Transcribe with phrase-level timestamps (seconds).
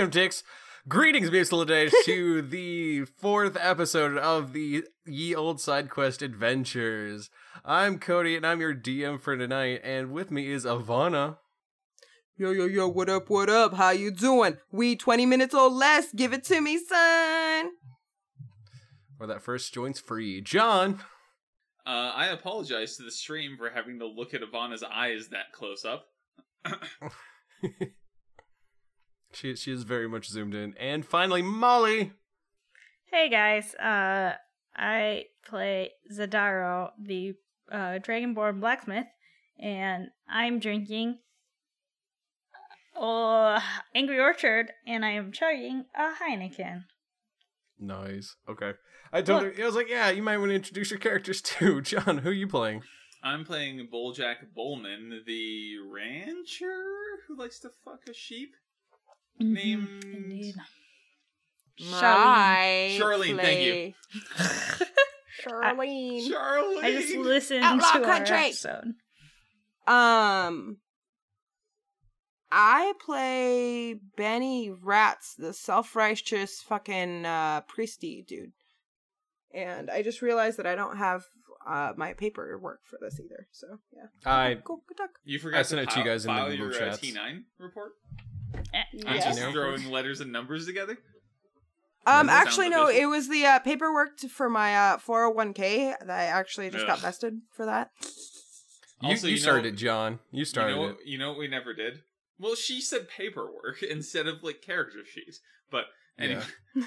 [0.00, 0.42] Speaking of dicks,
[0.88, 7.28] greetings, musical days, to the fourth episode of the Ye Old Side Quest Adventures.
[7.66, 11.36] I'm Cody, and I'm your DM for tonight, and with me is Ivana.
[12.38, 13.74] Yo, yo, yo, what up, what up?
[13.74, 14.56] How you doing?
[14.72, 16.14] We 20 minutes or less.
[16.14, 17.72] Give it to me, son.
[19.20, 20.40] Or that first joint's free.
[20.40, 21.00] John.
[21.84, 25.84] Uh, I apologize to the stream for having to look at Ivana's eyes that close
[25.84, 26.06] up.
[29.32, 30.74] she she is very much zoomed in.
[30.78, 32.12] And finally, Molly.
[33.10, 34.34] Hey guys, uh,
[34.76, 37.34] I play Zadaro, the
[37.70, 39.06] uh, Dragonborn blacksmith,
[39.58, 41.18] and I'm drinking
[42.96, 43.60] uh,
[43.94, 46.84] Angry Orchard, and I am chugging a Heineken.
[47.78, 48.36] Nice.
[48.48, 48.72] Okay.
[49.12, 51.80] I told her I was like, yeah, you might want to introduce your characters too.
[51.82, 52.82] John, who are you playing?
[53.22, 56.84] I'm playing Boljack Bowman, the rancher
[57.26, 58.54] who likes to fuck a sheep.
[59.40, 60.54] Mhm, Named Indeed.
[61.90, 63.72] My Charlene, thank you.
[63.72, 63.94] play.
[65.42, 66.82] Charlene.
[66.84, 68.36] I just listened Outlaw to our Country.
[68.36, 68.94] episode.
[69.86, 70.76] Um,
[72.52, 78.52] I play Benny Rats, the self-righteous fucking uh, priesty dude.
[79.54, 81.24] And I just realized that I don't have
[81.66, 83.46] uh, my paperwork for this either.
[83.52, 85.10] So yeah, I cool, good talk.
[85.24, 86.98] You forgot I sent to it to you guys in the file Google your chats.
[86.98, 87.92] Uh, T9 report.
[88.54, 89.24] I'm yes.
[89.36, 90.98] just throwing letters and numbers together.
[92.06, 93.02] Um, That sounds actually, no, official.
[93.02, 96.98] it was the uh, paperwork to, for my uh 401k that I actually just got
[97.00, 97.90] vested for that.
[99.02, 100.18] you, Also, you, you know- started it, John.
[100.32, 100.96] You You started know, it.
[101.04, 102.00] you know what we never did?
[102.38, 105.40] Well, she said paperwork instead of like character sheets.
[105.70, 105.84] But
[106.18, 106.42] anyway,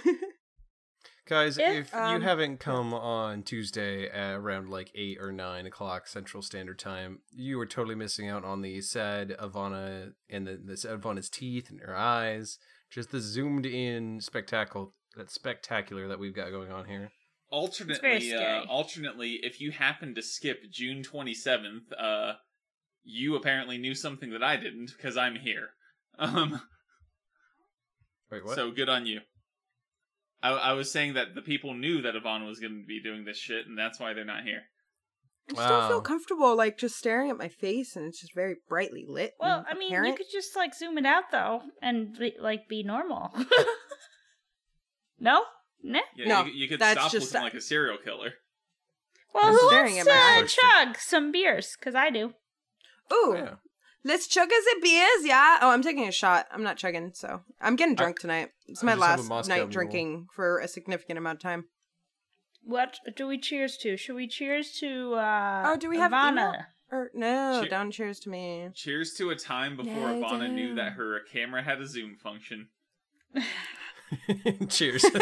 [1.25, 5.65] Guys, If, if, you um, haven't come on Tuesday at around like 8 or 9
[5.65, 10.59] o'clock Central Standard Time, you are totally missing out on the sad Ivana and the,
[10.61, 12.59] the sad Ivana's teeth and her eyes.
[12.91, 17.11] Just the zoomed in spectacle, that spectacular that we've got going on here.
[17.49, 18.65] alternately, uh, scary.
[18.67, 22.33] alternately, if you happen to skip June twenty seventh, uh,
[23.03, 25.69] you apparently knew something that I didn't because I'm here.
[26.19, 26.61] Um,
[28.31, 28.53] Wait, what?
[28.53, 29.21] so good on you.
[30.43, 33.23] I, I was saying that the people knew that Ivana was going to be doing
[33.25, 34.63] this shit, and that's why they're not here.
[35.49, 38.55] I just don't feel comfortable like just staring at my face and it's just very
[38.69, 39.33] brightly lit.
[39.41, 42.81] Well, I mean, you could just like zoom it out though, and be, like be
[42.81, 43.31] normal.
[45.19, 45.43] no,
[45.83, 45.99] nah.
[46.15, 48.33] Yeah, No, you, you could that's stop just- looking like a serial killer.
[49.33, 50.53] Well, I'm who wants to eyes.
[50.53, 51.75] chug some beers?
[51.79, 52.33] Because I do.
[53.11, 53.55] Ooh, Yeah.
[54.05, 55.59] Let's chug as it beers, yeah.
[55.61, 56.47] Oh, I'm taking a shot.
[56.51, 58.49] I'm not chugging, so I'm getting drunk tonight.
[58.67, 59.69] It's my just have a last Moscow night Mule.
[59.69, 61.65] drinking for a significant amount of time.
[62.63, 63.97] What do we cheers to?
[63.97, 66.65] Should we cheers to uh Oh, do we have Ivana?
[66.91, 68.69] Or no, Cheer- don't cheers to me.
[68.75, 72.67] Cheers to a time before No, Ivana knew that her camera had a zoom function.
[74.69, 75.03] Cheers.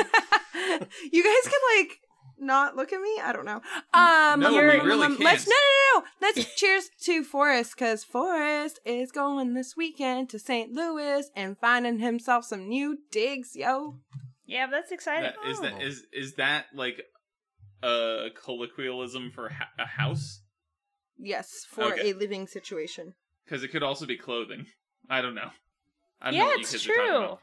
[1.11, 1.99] you guys can like
[2.41, 3.19] not look at me.
[3.23, 3.61] I don't know.
[3.93, 5.47] Um, No, we really let's can't.
[5.47, 6.05] no no no.
[6.21, 10.71] Let's cheers to Forrest because Forrest is going this weekend to St.
[10.73, 13.97] Louis and finding himself some new digs, yo.
[14.45, 15.31] Yeah, that's exciting.
[15.43, 15.81] That, is that Oh.
[15.81, 17.01] is is that like
[17.83, 20.41] a colloquialism for ha- a house?
[21.17, 22.11] Yes, for Okay.
[22.11, 23.13] a living situation.
[23.45, 24.65] Because it could also be clothing.
[25.09, 25.51] I don't know.
[26.21, 27.37] I don't know yeah, what you it's kids are talking true.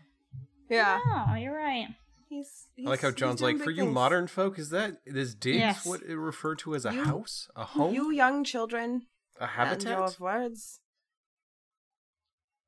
[0.76, 1.88] Yeah, Oh, you're right.
[2.28, 2.87] He's, he's.
[2.87, 3.94] I like how John's like, for you things.
[3.94, 5.87] modern folk, is that is this digs Yes.
[5.87, 9.06] what it referred to as a You- house, a home, you young children,
[9.39, 9.99] a and habitat?
[9.99, 10.81] of words.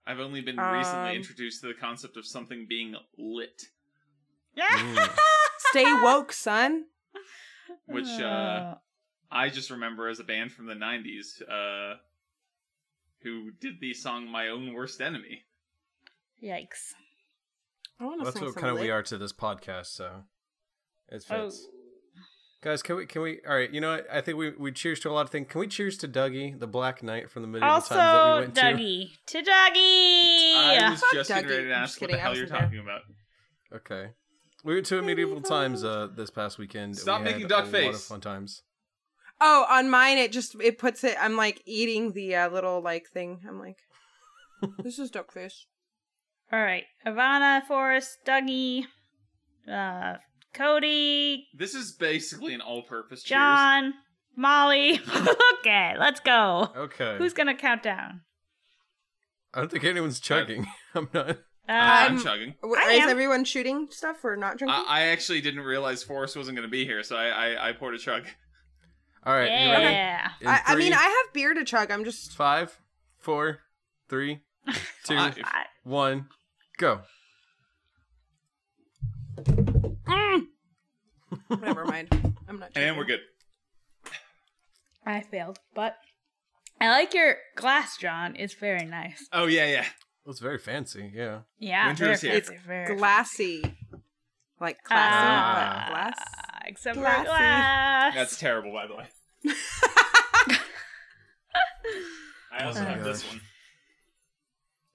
[0.06, 3.62] I've only been Um, recently introduced to the concept of something being lit.
[5.70, 6.86] Stay woke, son.
[7.86, 8.74] which uh,
[9.30, 11.96] I just remember as a band from the '90s uh,
[13.22, 15.44] who did the song "My Own Worst Enemy."
[16.42, 16.94] Yikes.
[18.00, 20.24] I want to That's what kind of we are to this podcast, so
[21.08, 21.68] it Oh, fits.
[22.62, 24.06] Guys, can we can we all right, you know what?
[24.12, 25.46] I think we we cheers to a lot of things.
[25.48, 28.80] Can we cheers to Dougie, the Black Knight from the medieval also, times that we
[28.80, 29.10] went Dougie.
[29.26, 30.54] To Dougie!
[30.56, 31.50] I was Fuck just getting Dougie.
[31.56, 32.60] ready to ask what the hell you're there.
[32.60, 33.00] talking about.
[33.74, 34.10] Okay.
[34.62, 36.98] We went to medieval times uh this past weekend.
[36.98, 37.96] Stop we had making duck a lot face.
[37.96, 38.62] of fun times.
[39.40, 41.16] Oh, on mine it just it puts it.
[41.18, 43.40] I'm like eating the uh, little like thing.
[43.48, 43.78] I'm like,
[44.82, 45.10] this is
[46.52, 46.56] duckfish.
[46.58, 46.84] Alright.
[47.06, 48.84] Ivana, Forrest, Dougie,
[49.70, 50.14] uh,
[50.52, 53.38] Cody, This is basically an all-purpose cheers.
[53.38, 53.94] John,
[54.36, 55.00] Molly.
[55.60, 56.70] okay, let's go.
[56.76, 57.16] Okay.
[57.18, 58.22] Who's gonna count down?
[59.54, 60.66] I don't think anyone's chugging.
[60.94, 61.30] I'm not.
[61.30, 61.34] Uh,
[61.72, 62.54] I'm, I'm- chugging.
[62.62, 63.08] W- I Is am.
[63.10, 64.82] everyone shooting stuff or not drinking?
[64.88, 67.72] I, I actually didn't realize Forrest wasn't going to be here, so I, I, I
[67.72, 68.24] poured a chug.
[69.24, 69.84] All right, you ready?
[69.84, 70.30] yeah.
[70.40, 71.90] In I, I mean, I have beer to chug.
[71.92, 72.32] I'm just.
[72.32, 72.76] five,
[73.18, 73.60] four,
[74.08, 74.40] three,
[75.04, 75.38] two, Five.
[75.44, 76.26] I- one,
[76.80, 77.00] Go.
[79.36, 80.46] Mm.
[81.60, 82.08] Never mind.
[82.48, 82.72] I'm not.
[82.72, 82.88] Joking.
[82.88, 83.20] And we're good.
[85.04, 85.96] I failed, but
[86.80, 88.34] I like your glass, John.
[88.34, 89.28] It's very nice.
[89.30, 89.84] Oh yeah, yeah.
[90.24, 91.12] Well, it's very fancy.
[91.14, 91.40] Yeah.
[91.58, 91.88] Yeah.
[91.88, 92.32] Winter is here.
[92.32, 93.76] It's very glassy, fancy.
[94.58, 95.86] like classy, uh, but ah.
[95.90, 96.18] glass.
[96.64, 97.24] Except glassy.
[97.26, 98.14] glass.
[98.14, 99.04] That's terrible, by the way.
[102.50, 103.06] I also oh have gosh.
[103.06, 103.42] this one.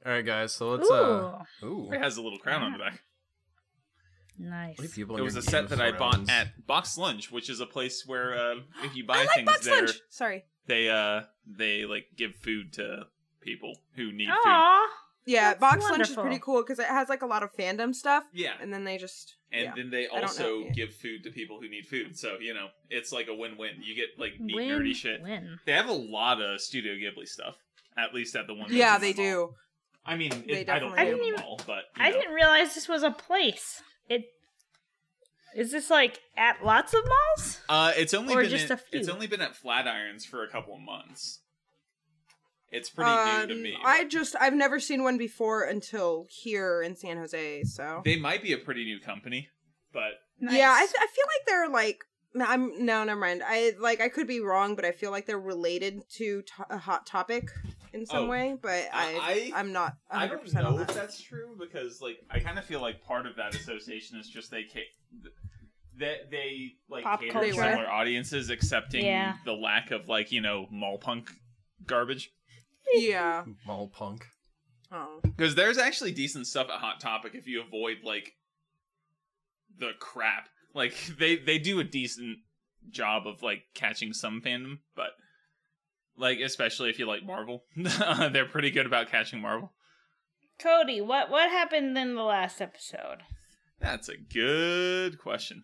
[0.05, 0.53] All right, guys.
[0.53, 0.89] So let's.
[0.89, 1.89] uh Ooh.
[1.91, 2.99] It has a little crown on the back.
[4.37, 4.77] nice.
[4.77, 6.29] What people in It was your a set that of I bought Thrones?
[6.29, 9.45] at Box Lunch, which is a place where uh, if you buy I like things
[9.47, 9.99] Bucks there, Lunch.
[10.09, 10.45] Sorry.
[10.67, 13.03] they uh they like give food to
[13.41, 14.35] people who need food.
[14.45, 14.87] Aw.
[15.27, 16.23] Yeah, That's Box Lunch is wonderful.
[16.23, 18.99] pretty cool because it has like a lot of fandom stuff, Yeah, and then they
[18.99, 19.73] just and yeah.
[19.75, 22.15] then they don't also know, give food to people who need food.
[22.15, 23.71] So you know, it's like a win-win.
[23.83, 25.23] You get like neat Win, nerdy shit.
[25.23, 25.57] Win.
[25.65, 27.55] They have a lot of Studio Ghibli stuff,
[27.97, 28.67] at least at the one.
[28.71, 29.47] yeah, that's they in mall.
[29.47, 29.53] do.
[30.05, 31.35] I mean, it, I don't definitely know do.
[31.37, 32.19] them all, but you I know.
[32.19, 33.81] didn't realize this was a place.
[34.09, 34.25] It
[35.55, 37.61] is this like at lots of malls?
[37.69, 38.99] Uh, it's only Or been just in- a few?
[38.99, 41.39] it's only been at Flatirons for a couple of months.
[42.71, 43.77] It's pretty Um, new to me.
[43.85, 47.63] I just I've never seen one before until here in San Jose.
[47.63, 49.49] So They might be a pretty new company,
[49.93, 52.03] but yeah, I, I feel like they're like
[52.47, 53.41] I'm no never mind.
[53.45, 56.77] I like I could be wrong, but I feel like they're related to to- a
[56.77, 57.49] hot topic
[57.95, 58.27] in some Oh.
[58.27, 58.55] way.
[58.61, 59.93] But I, I- I am not.
[60.13, 63.03] 100% I don't know on if that's true because like I kind of feel like
[63.03, 65.29] part of that association is just they ca-
[65.97, 67.49] that they like Pop cater culture.
[67.49, 69.35] to similar audiences, accepting Yeah.
[69.45, 71.31] the lack of like you know mall punk
[71.85, 72.31] garbage.
[72.93, 73.45] Yeah.
[73.65, 74.25] Mall punk.
[74.91, 75.19] Oh.
[75.23, 78.33] Because there's actually decent stuff at Hot Topic if you avoid like
[79.79, 80.49] the crap.
[80.73, 82.37] Like they they do a decent
[82.89, 85.11] job of like catching some fandom, but
[86.17, 89.71] like especially if you like Marvel, they're pretty good about catching Marvel.
[90.59, 93.23] Cody, what what happened in the last episode?
[93.79, 95.63] That's a good question.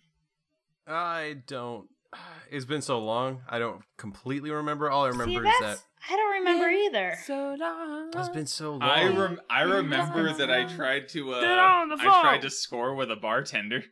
[0.88, 1.88] I don't.
[2.52, 3.44] It's been so long.
[3.48, 4.90] I don't completely remember.
[4.92, 5.78] All I remember See, is that
[6.10, 7.16] I don't remember either.
[7.26, 8.12] So long.
[8.14, 8.82] it's been so long.
[8.82, 12.50] I rem- I remember that I tried to Get on uh the I tried to
[12.50, 13.86] score with a bartender,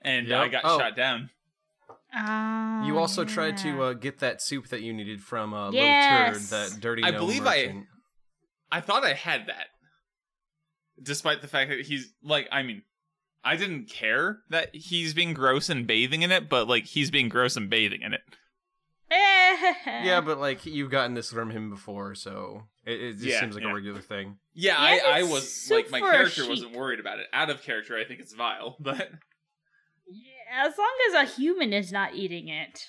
[0.00, 0.78] and I got Oh.
[0.78, 1.30] shot down.
[2.14, 6.34] You also tried to uh, get that soup that you needed from uh, Yes.
[6.34, 7.04] Little Turd, that dirty.
[7.04, 7.86] I believe I- merchant.
[8.70, 9.66] I thought I had that.
[11.02, 12.82] Despite the fact that he's like, I mean,
[13.44, 17.28] I didn't care that he's being gross and bathing in it, but like he's being
[17.28, 18.20] gross and bathing in it.
[19.86, 23.54] Yeah, but like you've gotten this from him before, so it, it just Yeah, seems
[23.54, 23.70] like yeah.
[23.70, 24.36] a regular thing.
[24.54, 27.26] Yeah, Yeah, I, I was like my character wasn't worried about it.
[27.32, 29.06] Out of character, I think it's vile, but Yeah,
[30.52, 32.86] as long as a human is not eating it.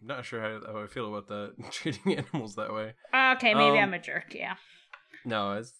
[0.00, 2.94] I'm not sure how, how I feel about that treating animals that way.
[3.14, 4.34] Okay, maybe Um, I'm a jerk.
[4.34, 4.56] Yeah.
[5.24, 5.72] No, it's,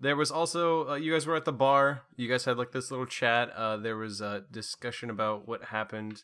[0.00, 2.02] there was also uh, you guys were at the bar.
[2.16, 3.50] You guys had like this little chat.
[3.56, 6.22] Uh, there was a discussion about what happened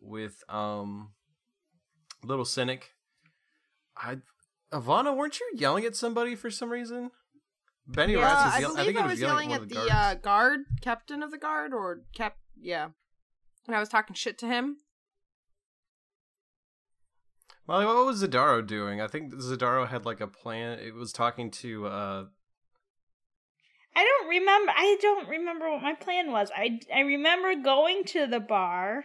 [0.00, 1.12] with um,
[2.22, 2.94] little cynic.
[3.96, 4.18] I,
[4.72, 7.10] Ivana, weren't you yelling at somebody for some reason?
[7.88, 9.74] Benny Yeah, Rats was I yell- believe think I, he was yelling yelling at the,
[9.76, 12.36] the uh, guard, captain of the guard, or cap.
[12.60, 12.88] Yeah,
[13.66, 14.78] and I was talking shit to him.
[17.68, 19.00] Molly, what was Zadaro doing?
[19.00, 20.78] I think Zadaro had like a plan.
[20.78, 22.24] It was talking to uh
[23.94, 24.72] I don't remember.
[24.76, 26.50] I don't remember what my plan was.
[26.54, 29.04] I I remember going to the bar.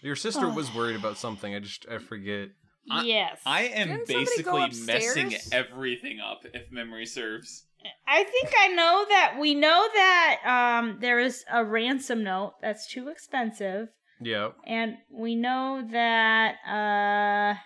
[0.00, 1.54] your sister was worried about something.
[1.54, 2.48] I just I forget.
[2.90, 3.40] I- yes.
[3.46, 7.66] I am Didn't basically messing everything up if memory serves.
[8.06, 12.86] I think I know that we know that um there is a ransom note that's
[12.86, 13.88] too expensive
[14.20, 14.50] Yeah.
[14.66, 17.58] and we know that uh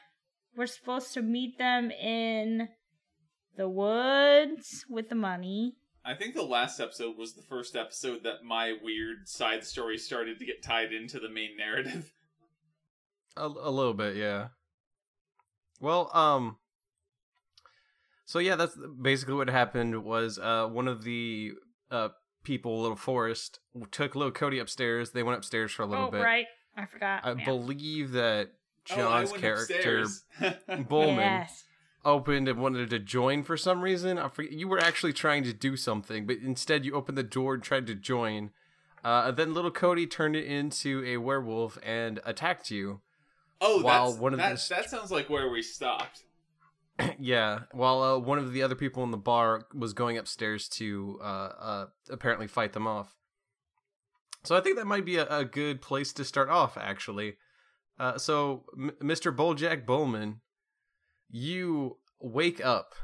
[0.56, 2.68] we're supposed to meet them in
[3.58, 5.76] the woods with the money.
[6.04, 10.38] I think the last episode was the first episode that my weird side story started
[10.38, 12.12] to get tied into the main narrative.
[13.36, 14.48] A, a little bit, yeah.
[15.80, 16.56] Well, um
[18.24, 21.52] So yeah, that's basically what happened was uh one of the
[21.90, 22.08] uh
[22.42, 23.58] people, Little Forrest,
[23.90, 25.10] took little Cody upstairs.
[25.10, 26.22] They went upstairs for a little oh, bit.
[26.22, 26.46] right.
[26.76, 27.24] I forgot.
[27.24, 27.44] I Yeah.
[27.44, 28.50] believe that
[28.90, 30.24] Oh, John's went character upstairs.
[30.88, 31.64] Bowman Yes.
[32.04, 34.16] opened and wanted to join for some reason.
[34.16, 37.54] I forget, you were actually trying to do something, but instead you opened the door
[37.54, 38.50] and tried to join.
[39.02, 43.00] Uh, then little Cody turned it into a werewolf and attacked you.
[43.60, 46.24] Oh, While that's, one of that, the st- that sounds like where we stopped.
[47.18, 51.18] yeah, while uh, one of the other people in the bar was going upstairs to
[51.22, 53.14] uh, uh, apparently fight them off.
[54.44, 57.36] So I think that might be a, a good place to start off, actually.
[57.98, 59.34] Uh, so, M- Mr.
[59.34, 60.40] Boljack Bowman,
[61.28, 62.94] you wake up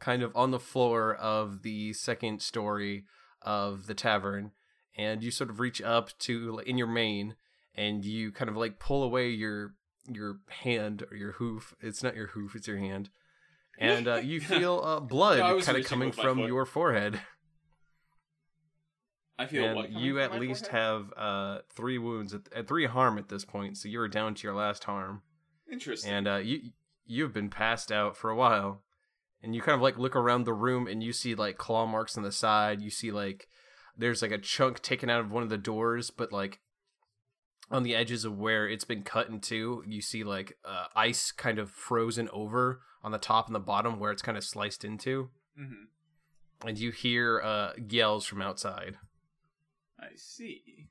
[0.00, 3.04] kind of on the floor of the second story
[3.42, 4.50] of the tavern,
[4.96, 7.36] and you sort of reach up to in your mane,
[7.74, 9.74] and you kind of like pull away your
[10.10, 11.74] your hand or your hoof.
[11.80, 13.10] It's not your hoof; it's your hand,
[13.78, 16.48] and uh, you feel uh, blood No, kind of coming from foot.
[16.48, 17.20] your forehead.
[19.38, 20.80] I feel and what you at least forehead?
[20.82, 24.42] have uh three wounds at, at three harm at this point so you're down to
[24.46, 25.22] your last harm
[25.70, 26.12] interesting.
[26.12, 26.70] and uh you
[27.04, 28.84] you've been passed out for a while
[29.42, 32.16] and you kind of like look around the room and you see like claw marks
[32.16, 33.48] on the side you see like
[33.96, 36.60] there's like a chunk taken out of one of the doors but like
[37.74, 41.32] on the edges of where it's been cut in two you see like uh, ice
[41.32, 44.84] kind of frozen over on the top and the bottom where it's kind of sliced
[44.84, 45.86] into Mhm.
[46.64, 48.96] and you hear uh yells from outside
[49.98, 50.88] I see.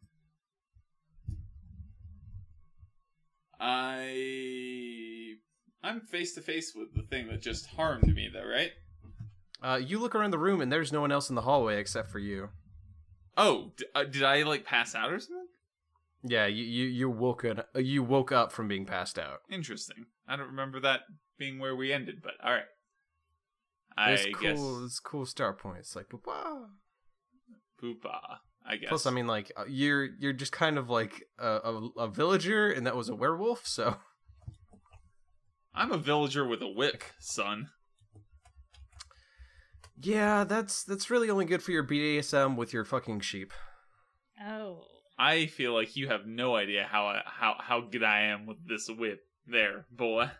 [3.59, 5.35] I
[5.83, 8.71] I'm face to face with the thing that just harmed me, though, right?
[9.61, 12.09] Uh, you look around the room and there's no one else in the hallway except
[12.09, 12.49] for you.
[13.37, 15.42] Oh, d- uh, did I like pass out or something?
[16.23, 19.41] Yeah, you you you woke up, you woke up from being passed out.
[19.49, 20.05] Interesting.
[20.27, 21.01] I don't remember that
[21.37, 22.63] being where we ended, but all right.
[23.97, 24.85] I It's guess cool.
[24.85, 25.95] It's cool start points.
[25.95, 26.67] Like, wow.
[27.81, 28.37] poopa.
[28.65, 28.87] I guess.
[28.87, 32.71] Plus, I mean, like uh, you're you're just kind of like a, a, a villager,
[32.71, 33.67] and that was a werewolf.
[33.67, 33.97] So
[35.75, 37.69] I'm a villager with a whip, son.
[40.01, 43.51] yeah, that's that's really only good for your BDSM with your fucking sheep.
[44.41, 44.85] Oh.
[45.17, 48.67] I feel like you have no idea how I, how how good I am with
[48.67, 50.29] this whip, there, boy.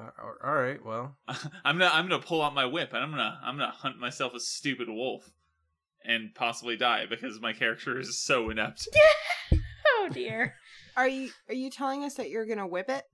[0.00, 0.10] Uh,
[0.44, 3.58] all right, well, I'm gonna I'm gonna pull out my whip and I'm gonna I'm
[3.58, 5.28] gonna hunt myself a stupid wolf,
[6.04, 8.86] and possibly die because my character is so inept.
[10.00, 10.54] Oh dear.
[10.96, 13.04] Are you are you telling us that you're gonna whip it?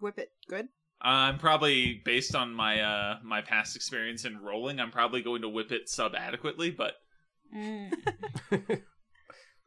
[0.00, 0.68] Whip it good?
[1.00, 4.78] I'm probably based on my uh my past experience in rolling.
[4.78, 6.94] I'm probably going to whip it sub adequately, but
[7.54, 7.92] Mm.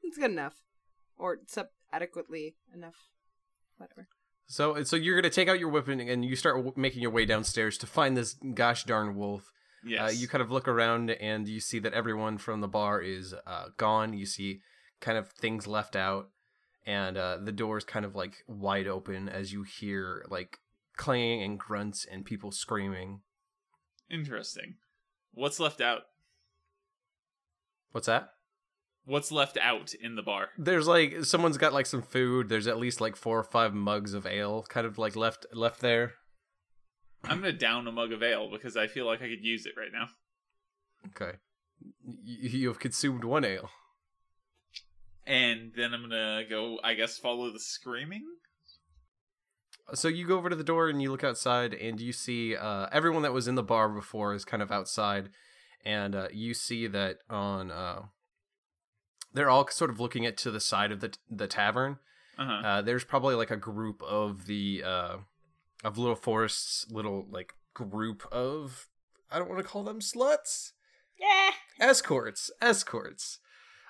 [0.03, 0.55] It's good enough,
[1.17, 2.95] or sub adequately enough.
[3.77, 4.07] Whatever.
[4.47, 7.25] so so you're gonna take out your weapon and you start w- making your way
[7.25, 9.51] downstairs to find this gosh darn wolf.
[9.85, 13.01] yes, Uh, you kind of look around and you see that everyone from the bar
[13.01, 14.13] is uh, gone.
[14.13, 14.61] You see
[14.99, 16.29] kind of things left out,
[16.87, 20.57] and uh, the door's kind of like wide open as you hear like
[20.97, 23.21] clanging and grunts and people screaming.
[24.09, 24.75] interesting.
[25.33, 26.01] What's left out?
[27.91, 28.29] What's that?
[29.05, 30.49] What's left out in the bar?
[30.57, 32.47] There's like someone's got like some food.
[32.49, 35.79] There's at least like four or five mugs of ale, kind of like left left
[35.81, 36.13] there.
[37.23, 39.73] I'm gonna down a mug of ale because I feel like I could use it
[39.75, 40.09] right now.
[41.07, 41.37] Okay,
[42.05, 43.69] y- you have consumed one ale.
[45.25, 48.23] And then I'm gonna go, I guess, follow the screaming.
[49.93, 52.87] So you go over to the door and you look outside and you see uh,
[52.91, 55.29] everyone that was in the bar before is kind of outside,
[55.85, 58.03] and uh, you see that on uh,
[59.33, 61.97] they're all sort of looking at to the side of the the tavern.
[62.37, 62.67] Uh-huh.
[62.67, 65.17] Uh, there's probably like a group of the uh,
[65.83, 68.87] of little forests, little like group of
[69.31, 70.71] I don't want to call them sluts
[71.19, 71.51] Yeah.
[71.79, 73.39] escorts escorts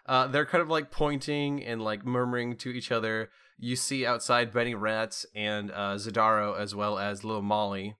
[0.05, 4.51] uh they're kind of like pointing and like murmuring to each other you see outside
[4.53, 7.96] benny rats and uh zadaro as well as little molly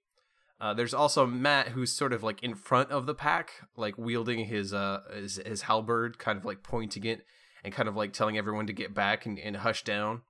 [0.60, 4.46] uh there's also matt who's sort of like in front of the pack like wielding
[4.46, 7.26] his uh his, his halberd kind of like pointing it
[7.64, 10.22] and kind of like telling everyone to get back and, and hush down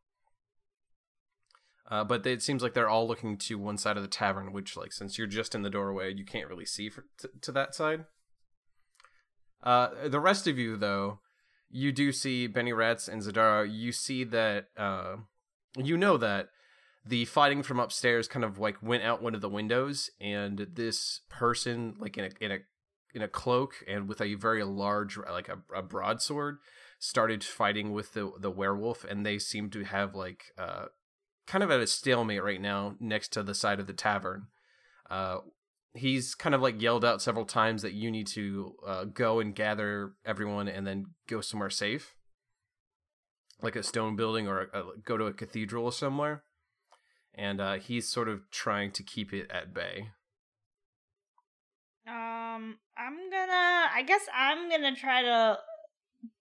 [1.90, 4.78] uh, but it seems like they're all looking to one side of the tavern, which,
[4.78, 7.74] like, since you're just in the doorway, you can't really see for, to, to that
[7.74, 8.06] side.
[9.64, 11.20] Uh, the rest of you, though,
[11.70, 13.68] you do see Benny Rats and Zadaro.
[13.70, 15.16] You see that, uh,
[15.76, 16.50] you know that
[17.10, 21.22] the fighting from upstairs kind of like went out one of the windows, and this
[21.30, 22.58] person, like in a in a
[23.14, 26.60] in a cloak and with a very large, like a, a broadsword,
[27.00, 30.86] started fighting with the the werewolf, and they seem to have like uh,
[31.48, 34.48] kind of at a stalemate right now next to the side of the tavern.
[35.10, 35.40] Uh,
[35.94, 39.56] he's kind of like yelled out several times that you need to uh, go and
[39.56, 42.16] gather everyone and then go somewhere safe
[43.62, 46.44] like a stone building or a, a, go to a cathedral somewhere
[47.40, 50.10] and uh, he's sort of trying to keep it at bay
[52.06, 53.90] Um, I'm gonna.
[53.94, 55.60] I guess I'm gonna try to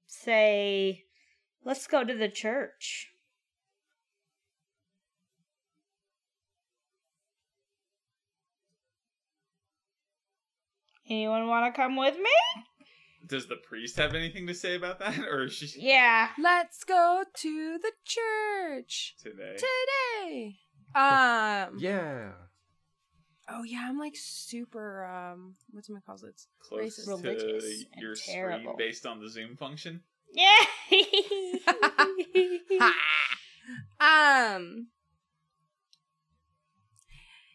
[0.06, 1.04] say,
[1.62, 3.08] let's go to the church.
[11.10, 12.64] Anyone want to come with me?
[13.26, 16.30] Does the priest have anything to say about that, or is she Yeah.
[16.42, 19.56] Let's go to the church today?
[19.56, 20.58] today.
[20.94, 21.78] Um.
[21.78, 22.32] yeah
[23.50, 26.38] Oh yeah, I'm like super um what's my calls it?
[26.60, 27.04] Close Racist.
[27.06, 28.64] to Religious and your terrible.
[28.64, 30.02] screen based on the Zoom function.
[30.34, 30.50] Yeah.
[34.00, 34.88] um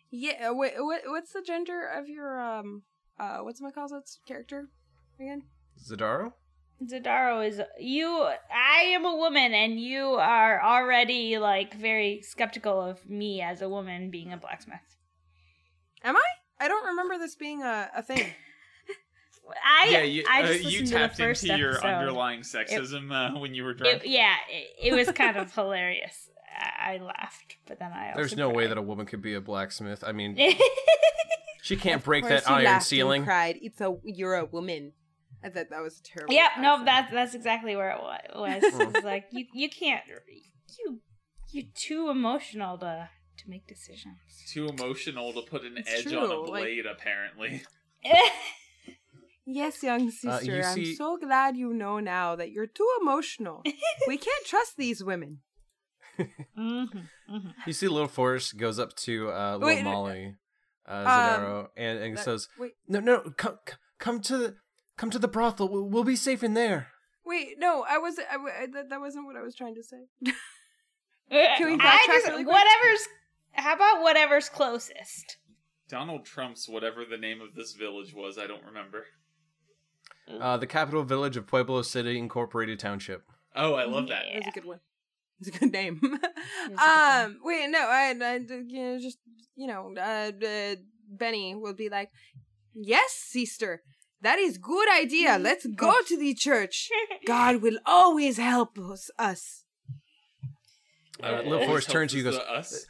[0.10, 2.84] Yeah, wait, what what's the gender of your um
[3.20, 4.70] uh what's my calls it character
[5.20, 5.44] again?
[5.80, 6.34] Zadaro?
[6.88, 8.28] Zadaro is you.
[8.54, 13.70] I am a woman, and you are already like very skeptical of me as a
[13.70, 14.80] woman being a blacksmith.
[16.04, 16.24] Am I?
[16.60, 18.26] I don't remember this being a, a thing.
[19.66, 21.88] I yeah, you, I uh, you listened to the tapped first into your episode.
[21.88, 24.04] underlying sexism uh, when you were drunk.
[24.04, 26.30] It, yeah, it, it was kind of hilarious.
[26.58, 29.34] I, I laughed, but then I also There's no way that a woman could be
[29.34, 30.04] a blacksmith.
[30.06, 30.38] I mean,
[31.62, 33.24] she can't break that you iron laughed and ceiling.
[33.26, 33.60] Cried.
[33.62, 34.94] It's a you're a woman.
[35.44, 36.34] I thought that was a terrible.
[36.34, 36.86] Yep, no, accent.
[36.86, 38.64] that's that's exactly where it wa- was.
[38.96, 40.04] It's like you you can't
[40.80, 41.00] you
[41.52, 44.18] you're too emotional to to make decisions.
[44.52, 47.62] Too emotional to put an It's edge true, on a like- blade, apparently.
[49.46, 50.30] Yes, young sister.
[50.64, 53.62] Uh, you I'm so glad you know now that you're too emotional.
[54.08, 55.40] we can't trust these women.
[56.56, 56.84] hmm
[57.28, 60.36] hmm You see, little Forrest goes up to uh, little Wait, uh, Molly,
[60.88, 60.92] uh,
[61.62, 64.56] um, and, and That- says, wait, "No, no, come, c- come to the,
[64.98, 65.70] come to the brothel.
[65.70, 66.88] We'll, we'll be safe in there."
[67.26, 67.56] wait.
[67.58, 68.20] No, I was.
[68.20, 70.08] I, I, that, that wasn't what I was trying to say.
[71.30, 72.56] Can we I backtrack just really quick?
[72.56, 73.08] whatever's.
[73.54, 75.38] How about whatever's closest?
[75.90, 79.06] Donald Trump's whatever the name of this village was, I don't remember.
[80.28, 83.24] Uh, the capital village of Pueblo City Incorporated Township.
[83.56, 84.24] Oh, I love that.
[84.28, 84.40] Yeah.
[84.40, 84.80] That's a good one.
[85.40, 86.00] It's a good name.
[86.78, 89.18] um, wait, no, I, I, you know, just
[89.56, 90.76] you know, uh, uh,
[91.10, 92.10] Benny will be like,
[92.74, 93.84] "Yes, sister,
[94.24, 95.38] that is good idea.
[95.40, 96.90] Let's go to the church.
[97.28, 99.64] God will always help us." us.
[101.22, 102.86] Uh, little Forrest turns to you goes, us.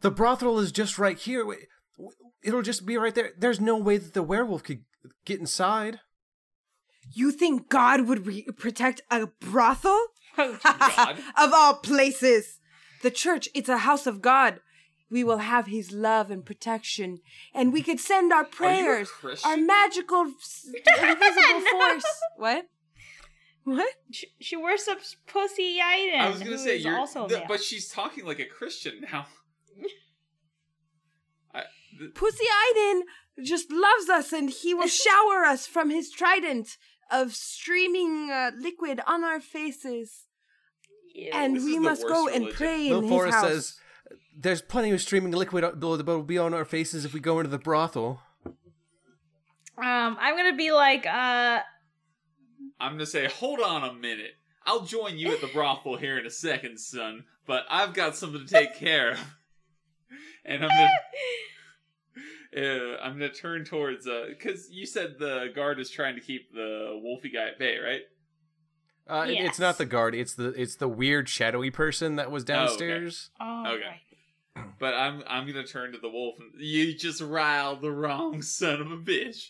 [0.00, 1.44] "The brothel is just right here.
[2.42, 3.30] It'll just be right there.
[3.38, 4.84] There's no way that the werewolf could
[5.24, 6.00] get inside."
[7.14, 10.00] You think God would re- protect a brothel?
[10.38, 10.58] Oh,
[11.36, 12.58] of all places.
[13.02, 14.60] The church, it's a house of God.
[15.12, 17.20] We will have his love and protection,
[17.54, 19.10] and we could send our Are you a prayers,
[19.44, 22.04] our magical s- invisible force.
[22.38, 22.66] What?
[23.64, 23.94] What?
[24.10, 26.18] she, she worships Pussy Iden.
[26.20, 29.26] I was gonna say you're, also th- but she's talking like a Christian now.
[31.54, 31.62] I,
[31.98, 33.02] th- Pussy Iden
[33.44, 36.76] just loves us, and he will shower us from his trident
[37.10, 40.24] of streaming uh, liquid on our faces,
[41.14, 41.30] Ew.
[41.34, 42.56] and This we must go worst and religion.
[42.56, 43.46] pray in Little his Forrest house.
[43.48, 43.74] says,
[44.36, 47.20] "There's plenty of streaming liquid below the that will be on our faces if we
[47.20, 48.20] go into the brothel."
[49.78, 51.60] Um, I'm gonna be like, uh,
[52.80, 54.34] I'm gonna say, hold on a minute.
[54.64, 57.24] I'll join you at the brothel here in a second, son.
[57.46, 59.18] But I've got something to take care of,
[60.44, 60.90] and I'm gonna.
[62.54, 66.52] Uh, I'm gonna turn towards uh, because you said the guard is trying to keep
[66.52, 68.02] the wolfy guy at bay, right?
[69.08, 70.14] Uh, it- It's not the guard.
[70.14, 72.52] It's the it's the weird shadowy person that was okay.
[72.52, 73.30] downstairs.
[73.40, 73.84] oh, Okay.
[73.86, 74.00] right.
[74.78, 76.36] But I'm I'm gonna turn to the wolf.
[76.40, 79.48] and You just riled the wrong son of a bitch.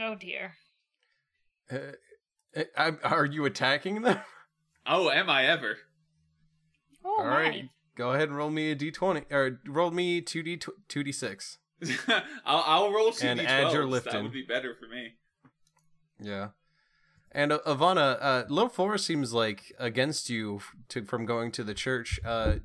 [0.00, 0.52] Oh dear.
[1.70, 1.76] Uh,
[2.56, 4.18] uh, I- are you attacking them?
[4.86, 5.78] Oh, am I ever?
[7.04, 7.40] Oh All my.
[7.40, 10.58] right, go ahead and roll me a d20 or roll me two d
[10.88, 11.58] two d six.
[12.44, 13.46] I'll I'll roll two And d12s.
[13.46, 14.22] add your That lifting.
[14.24, 15.14] would be better for me.
[16.20, 16.48] Yeah.
[17.34, 21.72] And uh, Ivana, uh, Little Forrest seems like against you to, from going to the
[21.74, 22.56] church, uh,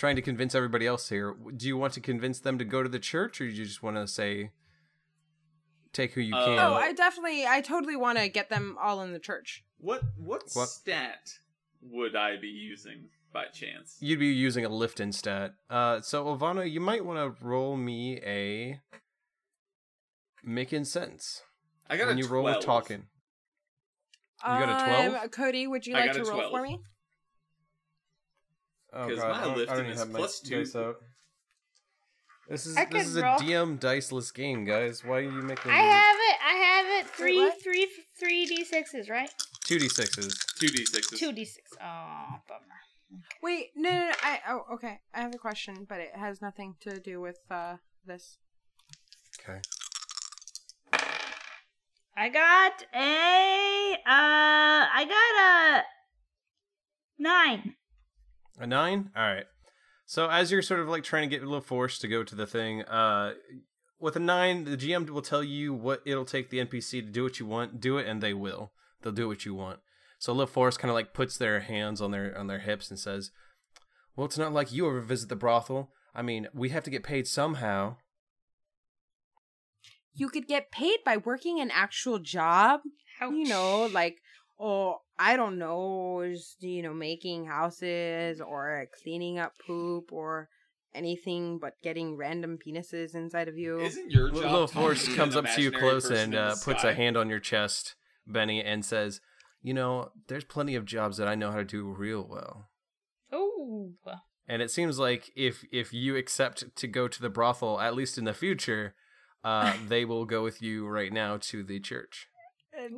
[0.00, 1.36] trying to convince everybody else here.
[1.54, 3.82] Do you want to convince them to go to the church, or do you just
[3.82, 4.50] want to say,
[5.92, 6.58] take who you Uh, can?
[6.58, 9.62] Oh, I definitely, I totally want to get them all in the church.
[9.76, 10.70] What what, What?
[10.70, 11.34] stat
[11.82, 13.98] would I be using by chance?
[14.00, 15.52] You'd be using a Lifton stat.
[15.68, 18.80] Uh, so Ivana, you might want to roll me a
[20.42, 21.42] making sense
[21.90, 23.04] I got when a you roll with talking.
[24.42, 25.22] You got a 12?
[25.24, 26.50] Um, Cody, would you I like to roll 12.
[26.52, 26.80] for me?
[28.92, 30.56] Oh 'Cause god, my I don't, lifting even is have my plus two.
[30.64, 30.96] dice out.
[32.48, 33.38] This is I this could is a roll.
[33.38, 35.04] DM diceless game, guys.
[35.04, 36.36] Why are you making I have it.
[36.44, 37.10] I have it.
[37.10, 37.62] Three, what?
[37.62, 39.30] three, three d sixes, right?
[39.64, 40.36] two d sixes?
[40.58, 41.18] Two d sixes.
[41.20, 41.70] Two d six.
[41.80, 43.22] Oh, bummer.
[43.42, 45.00] Wait, no, no, no, I, oh, okay.
[45.14, 48.38] I have a question, but it has nothing to do with, uh, this.
[49.48, 49.60] Okay.
[52.16, 53.94] I got a.
[54.06, 55.84] Uh, I got a
[57.18, 57.74] nine.
[58.60, 59.10] A nine?
[59.16, 59.46] Alright.
[60.04, 62.34] So as you're sort of like trying to get a little force to go to
[62.34, 63.32] the thing, uh
[63.98, 67.22] with a nine, the GM will tell you what it'll take the NPC to do
[67.22, 68.72] what you want, do it, and they will.
[69.02, 69.80] They'll do what you want.
[70.18, 72.98] So Little Forrest kind of like puts their hands on their on their hips and
[72.98, 73.30] says,
[74.14, 75.90] Well, it's not like you ever visit the brothel.
[76.14, 77.96] I mean, we have to get paid somehow.
[80.12, 82.80] You could get paid by working an actual job.
[83.22, 84.18] You know, like
[84.58, 90.48] oh, I don't know, just you know, making houses or cleaning up poop or
[90.94, 93.80] anything but getting random penises inside of you.
[93.80, 96.84] Isn't your Little, job little talking Force comes up to you close and uh, puts
[96.84, 99.20] a hand on your chest, Benny, and says,
[99.60, 102.70] "You know, there's plenty of jobs that I know how to do real well."
[103.30, 103.92] Oh.
[104.48, 108.16] And it seems like if if you accept to go to the brothel, at least
[108.16, 108.94] in the future,
[109.44, 112.26] uh, they will go with you right now to the church.
[112.74, 112.88] Uh,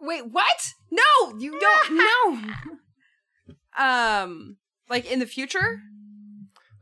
[0.00, 0.72] Wait, what?
[0.90, 2.44] No, you don't.
[3.78, 3.84] no.
[3.84, 4.56] um,
[4.88, 5.80] like in the future,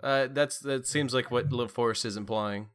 [0.03, 2.69] Uh, that's that seems like what Little Force is implying.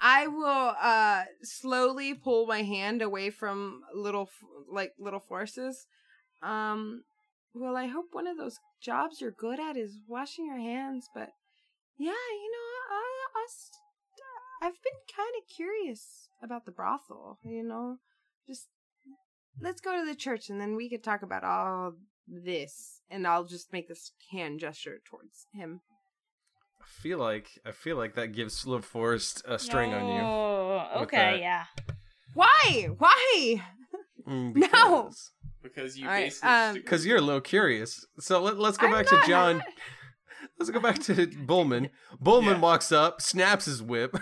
[0.00, 4.30] I will uh slowly pull my hand away from little
[4.70, 5.86] like little forces.
[6.42, 7.04] Um,
[7.54, 11.30] well, I hope one of those jobs you're good at is washing your hands, but
[11.98, 12.10] yeah,
[12.42, 13.04] you know, I,
[13.36, 13.78] I, st-
[14.62, 17.38] I've been kind of curious about the brothel.
[17.44, 17.98] You know,
[18.48, 18.66] just
[19.60, 21.94] let's go to the church and then we could talk about all
[22.26, 23.00] this.
[23.10, 25.80] And I'll just make this hand gesture towards him.
[26.80, 30.20] I feel like I feel like that gives Little Force a string on you.
[30.22, 31.40] Oh, okay, that.
[31.40, 31.64] yeah.
[32.34, 32.88] Why?
[32.98, 33.62] Why?
[34.26, 35.04] Mm, No!
[35.04, 35.30] because-
[35.62, 38.04] because you All right, basically um, just Because you're a little curious.
[38.18, 39.62] So let, let's go I'm back not- to John.
[40.58, 41.90] Let's go back to Bullman.
[42.20, 42.60] Bullman Yeah.
[42.60, 44.16] walks up, snaps his whip.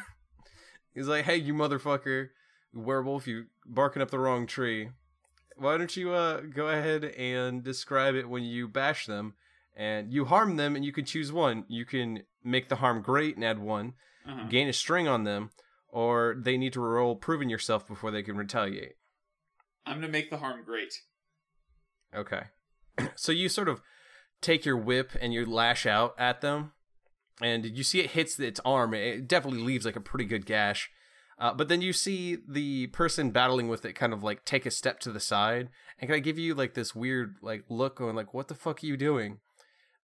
[0.95, 2.29] He's like, "Hey, you motherfucker,
[2.75, 3.27] werewolf!
[3.27, 4.91] You barking up the wrong tree.
[5.61, 9.35] Why don't you uh go ahead and describe it when you bash them
[9.77, 11.65] and you harm them, and you can choose one.
[11.69, 13.93] You can make the harm great and add one,
[14.27, 14.47] uh-huh.
[14.49, 15.51] gain a string on them,
[15.89, 18.95] or they need to roll proving yourself before they can retaliate."
[19.85, 20.95] I'm gonna make the harm great.
[22.15, 22.45] Okay.
[23.15, 23.83] so you sort of
[24.41, 26.73] take your whip and you lash out at them,
[27.43, 28.95] and you see it hits its arm.
[28.95, 30.91] It definitely leaves like a pretty good gash.
[31.41, 34.71] Uh, but then you see the person battling with it kind of like take a
[34.71, 38.15] step to the side and kind of give you like this weird like look going
[38.15, 39.39] like what the fuck are you doing?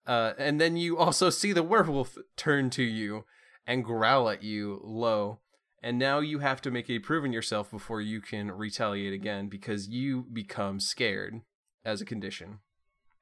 [0.07, 3.25] Uh, and then you also see the werewolf turn to you
[3.67, 5.39] and growl at you low.
[5.83, 9.87] And now you have to make a proven yourself before you can retaliate again because
[9.87, 11.41] you become scared
[11.85, 12.59] as a condition.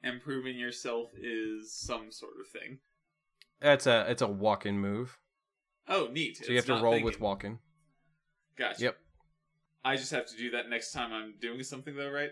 [0.01, 2.79] And proving yourself is some sort of thing.
[3.59, 5.17] That's a it's a walk-in move.
[5.87, 6.37] Oh, neat.
[6.37, 7.05] So you have to roll thinking.
[7.05, 7.59] with walk-in.
[8.57, 8.83] Gotcha.
[8.83, 8.97] Yep.
[9.83, 12.31] I just have to do that next time I'm doing something, though, right?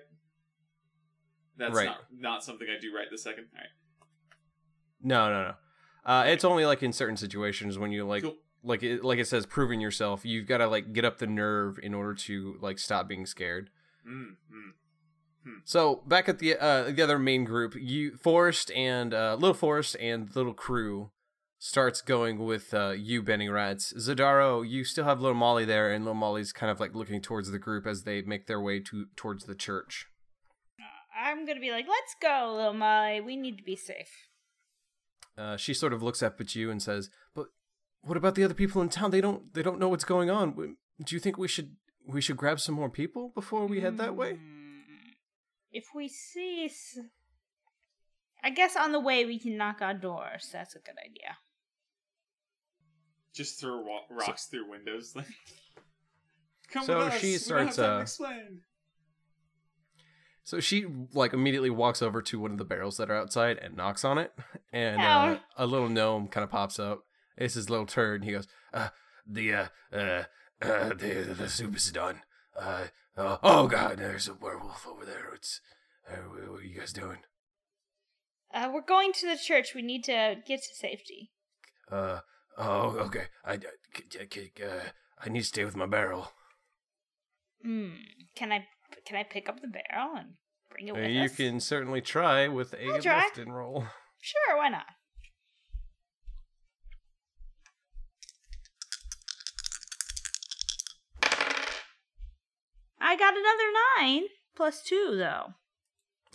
[1.58, 1.86] That's Right.
[1.86, 3.48] not not something I do right this second.
[3.54, 3.70] All right.
[5.02, 5.56] No, no, no.
[6.06, 8.38] Uh, it's only like in certain situations when you like Cool.
[8.64, 10.26] like it like it says proving yourself.
[10.26, 13.70] You've got to like get up the nerve in order to like stop being scared.
[14.08, 14.72] Mm, mm.
[15.66, 19.96] So back at the uh, the other main group, you Forrest and uh, Little Forrest
[20.00, 21.12] and Little Crew
[21.64, 23.94] starts going with uh, you, Benny Rats.
[23.94, 27.52] Zadaro, you still have Little Molly there, and Little Molly's kind of like looking towards
[27.52, 30.08] the group as they make their way to towards the church.
[31.18, 33.22] I'm gonna be like, let's go, little Molly.
[33.22, 34.28] We need to be safe.
[35.38, 37.48] Uh, she sort of looks up at you and says, "But
[38.02, 39.12] what about the other people in town?
[39.12, 40.76] They don't they don't know what's going on.
[41.02, 44.18] Do you think we should we should grab some more people before we head that
[44.18, 44.82] way?" Hmm.
[45.72, 46.70] If we see,
[48.44, 50.50] I guess on the way we can knock on doors.
[50.52, 51.38] That's a good idea.
[53.34, 55.16] Just throw wa- rocks through windows.
[55.16, 55.26] Like,
[56.72, 57.20] come So with us.
[57.20, 58.62] she starts, have uh, explain.
[60.44, 63.78] So she like immediately walks over to one of the barrels that are outside and
[63.78, 64.34] knocks on it,
[64.74, 67.06] and uh, a little gnome kind of pops up.
[67.38, 68.26] It's his little turd.
[68.26, 68.90] He goes, uh,
[69.26, 70.24] "The uh, uh,
[70.62, 72.22] uh, the the soup is done.
[72.60, 75.32] Uh, uh, oh god, there's a werewolf over there.
[75.34, 75.62] It's
[76.12, 77.20] uh, what what are you guys doing?
[78.54, 79.74] Uh, we're going to the church.
[79.74, 81.32] We need to get to safety.
[81.90, 82.20] Uh,
[82.58, 83.26] oh okay.
[83.46, 84.90] I I- uh,
[85.26, 86.32] I need to stay with my barrel.
[87.64, 87.92] Hmm.
[88.36, 88.68] Can I
[89.06, 90.34] can I pick up the barrel and
[90.70, 91.36] bring it Uh, with you us?
[91.36, 93.86] can certainly try with a lift and roll.
[94.22, 94.86] Sure, why not?
[103.00, 104.24] I got another nine
[104.56, 105.54] plus two though.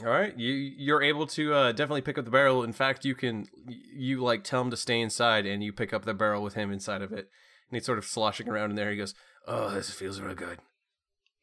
[0.04, 2.62] All right, you you're able to uh, definitely pick up the barrel.
[2.62, 6.04] In fact, you can you like tell him to stay inside, and you pick up
[6.04, 7.28] the barrel with him inside of it,
[7.68, 8.92] and he's sort of sloshing around in there.
[8.92, 9.14] He goes,
[9.46, 10.60] "Oh, this feels real good."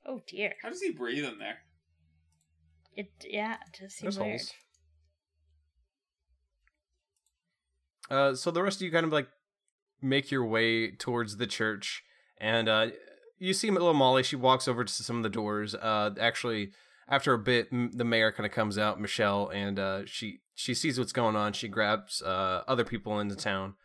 [0.06, 0.54] Oh dear.
[0.62, 1.58] How does he breathe in there?
[2.96, 4.30] It yeah, it does seem There's weird.
[4.30, 4.54] holes.
[8.10, 9.28] Uh, so the rest of you kind of like
[10.02, 12.04] make your way towards the church,
[12.38, 12.88] and uh,
[13.38, 14.24] you see little Molly.
[14.24, 15.76] She walks over to some of the doors.
[15.76, 16.72] Uh, actually,
[17.08, 20.74] after a bit, m- the mayor kind of comes out, Michelle, and uh, she she
[20.74, 21.54] sees what's going on.
[21.54, 23.76] She grabs uh, other people into town.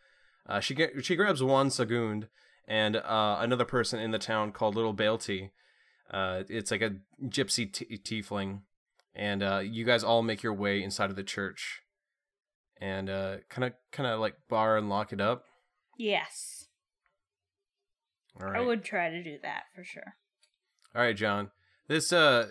[0.47, 2.27] Uh, she get, she grabs one Sagund
[2.67, 5.51] and uh, another person in the town called Little Bailty.
[6.09, 8.61] Uh, it's like a gypsy t- tiefling,
[9.13, 11.81] and uh, you guys all make your way inside of the church,
[12.79, 13.07] and
[13.49, 15.45] kind of kind of like bar and lock it up.
[15.97, 16.67] Yes.
[18.39, 18.61] All right.
[18.61, 20.15] I would try to do that for sure.
[20.95, 21.51] All right, John.
[21.87, 22.49] This uh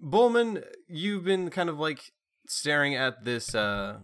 [0.00, 2.12] Bullman, you've been kind of like
[2.46, 3.98] staring at this uh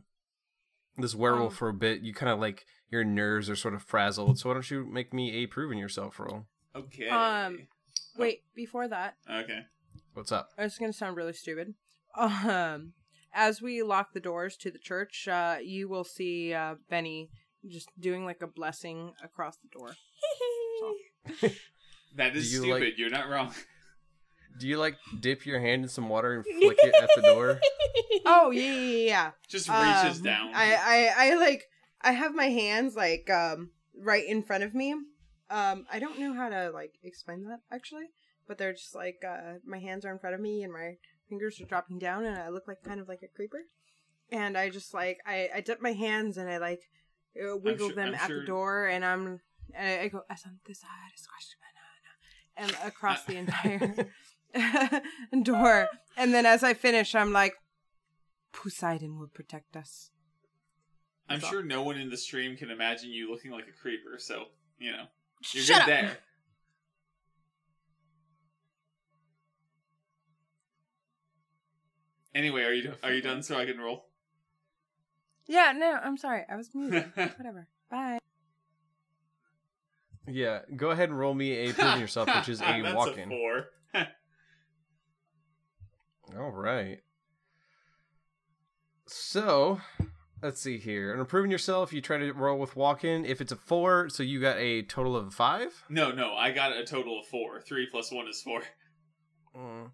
[0.97, 1.57] this werewolf Oh.
[1.57, 2.01] for a bit.
[2.03, 4.39] You kind of like your nerves are sort of frazzled.
[4.39, 6.47] So why don't you make me a proving yourself roll?
[6.75, 7.09] Okay.
[7.09, 7.67] Um,
[8.17, 9.61] Wait, before that, Okay.
[10.13, 10.51] What's up?
[10.59, 11.75] it's gonna sound really stupid.
[12.17, 12.93] Um,
[13.33, 17.31] as we lock the doors to the church, uh, you will see uh, Benny
[17.69, 19.97] just doing like a blessing across the door.
[22.17, 22.81] That is Do you stupid.
[22.83, 23.53] like- You're not wrong.
[24.59, 27.61] Do you like dip your hand in some water and flick it at the door?
[28.27, 29.31] Oh yeah, yeah, yeah, yeah.
[29.49, 30.51] Just reaches Um, down.
[30.55, 30.75] I,
[31.17, 31.65] I, I like,
[32.01, 34.93] I have my hands like um right in front of me.
[35.51, 38.07] Um, I don't know how to like explain that actually,
[38.49, 40.97] but they're just like uh my hands are in front of me and my
[41.29, 43.63] fingers are dropping down and I look like kind of like a creeper.
[44.31, 46.81] And I just like I I dip my hands and I like
[47.37, 49.41] uh, wiggle sure- them I'm at sure- the door and I'm
[49.75, 54.09] and I, I go "Asante side, squash banana," and across the entire
[55.43, 55.89] door.
[56.17, 57.55] And then as I finish, I'm like,
[58.53, 60.11] Poseidon will protect us.
[61.29, 61.51] I'm That's all.
[61.51, 64.45] sure no one in the stream can imagine you looking like a creeper, so
[64.79, 65.05] you know
[65.53, 65.87] you're Shut good up.
[65.87, 66.19] there.
[72.35, 73.43] Anyway, are you are you done?
[73.43, 74.07] So I can roll.
[75.47, 76.43] Yeah, no, I'm sorry.
[76.51, 77.05] I was moving.
[77.15, 77.69] Whatever.
[77.91, 78.19] Bye.
[80.27, 83.31] Yeah, go ahead and roll me a proving yourself, which is a That's walk-in.
[83.31, 84.07] A four.
[86.39, 86.99] All right.
[89.07, 89.81] So,
[90.43, 91.13] let's see here.
[91.13, 93.25] And improving yourself, you try to roll with walk-in.
[93.25, 95.85] If it's a four, so you got a total of five.
[95.89, 97.61] no, no, I got a total of four.
[97.61, 98.63] Three plus one is four.
[99.57, 99.91] Mm.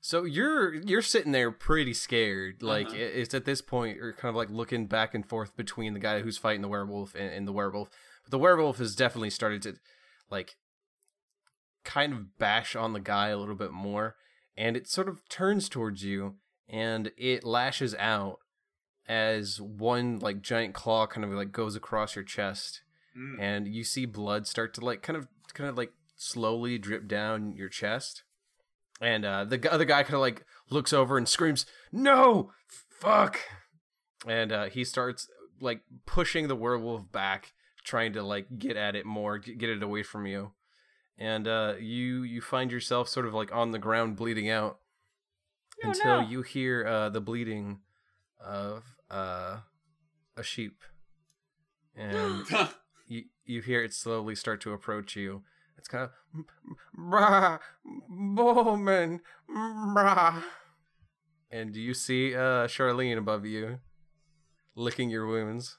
[0.00, 2.62] So you're you're sitting there pretty scared.
[2.62, 2.96] Like Uh-huh.
[2.98, 6.20] it's at this point you're kind of like looking back and forth between the guy
[6.20, 7.90] who's fighting the werewolf and, and the werewolf.
[8.22, 9.74] But the werewolf has definitely started to
[10.30, 10.56] like
[11.84, 14.14] kind of bash on the guy a little bit more,
[14.56, 16.36] and it sort of turns towards you
[16.68, 18.38] and it lashes out
[19.08, 22.82] as one like giant claw kind of like goes across your chest
[23.16, 23.40] Mm.
[23.40, 27.54] and you see blood start to like kind of kind of like slowly drip down
[27.56, 28.24] your chest
[29.00, 32.52] and uh the other guy kind of like looks over and screams no!
[33.00, 33.40] Fuck!
[34.26, 35.28] And uh he starts
[35.62, 40.02] like pushing the werewolf back trying to like get at it more get it away
[40.02, 40.52] from you
[41.18, 44.78] and uh you you find yourself sort of like on the ground bleeding out
[45.84, 46.28] Oh, until no.
[46.28, 47.80] you hear uh the bleeding
[48.40, 49.58] of uh
[50.36, 50.82] a sheep
[51.94, 52.44] and
[53.06, 55.42] you you hear it slowly start to approach you.
[55.78, 56.44] It's kind of
[56.98, 57.60] brah
[58.08, 60.42] Bowman brah.
[61.50, 63.78] And you see uh Charlene above you
[64.74, 65.76] licking your wounds.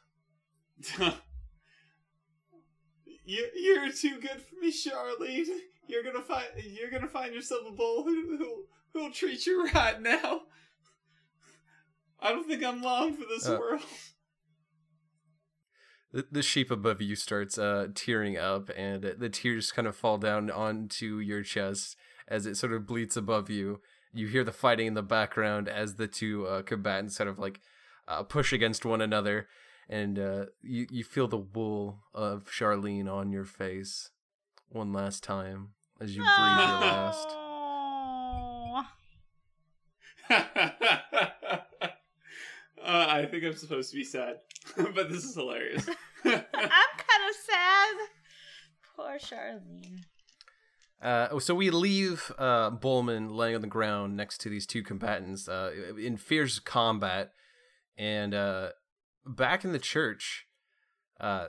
[3.27, 5.45] you you're too good for me, Charlene.
[5.87, 10.01] You're gonna find you're gonna find yourself a bull who who who'll treat you right
[10.01, 10.41] now.
[12.19, 13.81] I don't think I'm long for this Uh, world.
[16.13, 20.17] The, the sheep above you starts uh tearing up and the tears kind of fall
[20.17, 23.81] down onto your chest as it sort of bleats above you.
[24.13, 27.59] You hear the fighting in the background as the two uh, combatants sort of like
[28.07, 29.47] uh, push against one another
[29.89, 34.09] and uh, you you feel the wool of Charlene on your face
[34.69, 35.69] one last time
[35.99, 37.27] as you breathe your last.
[42.87, 44.37] Uh, I think I'm supposed to be sad,
[44.77, 45.85] but this is hilarious.
[46.23, 47.95] I'm kind of sad.
[48.95, 50.05] Poor Charlene.
[51.01, 55.49] Uh, so we leave uh, Bullman laying on the ground next to these two combatants
[55.49, 55.71] uh,
[56.01, 57.33] in fierce combat,
[57.97, 58.69] and uh,
[59.27, 60.45] back in the church,
[61.19, 61.47] uh,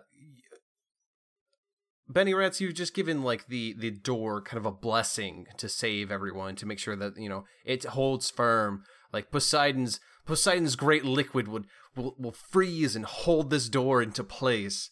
[2.09, 6.11] Benny Rats, you've just given like the the door kind of a blessing to save
[6.11, 8.85] everyone to make sure that you know it holds firm.
[9.13, 14.91] Like Poseidon's Poseidon's great liquid would will, will freeze and hold this door into place.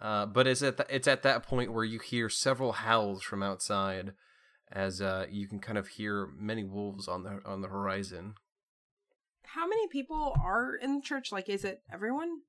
[0.00, 3.42] Uh, but it's at the, it's at that point where you hear several howls from
[3.42, 4.12] outside,
[4.72, 8.34] as uh, you can kind of hear many wolves on the on the horizon.
[9.54, 11.32] How many people are in the church?
[11.32, 12.40] Like, is it everyone?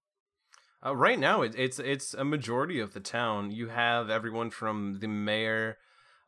[0.86, 3.52] Uh, right now, it, it's it's a majority of the town.
[3.52, 5.78] You have everyone from the mayor.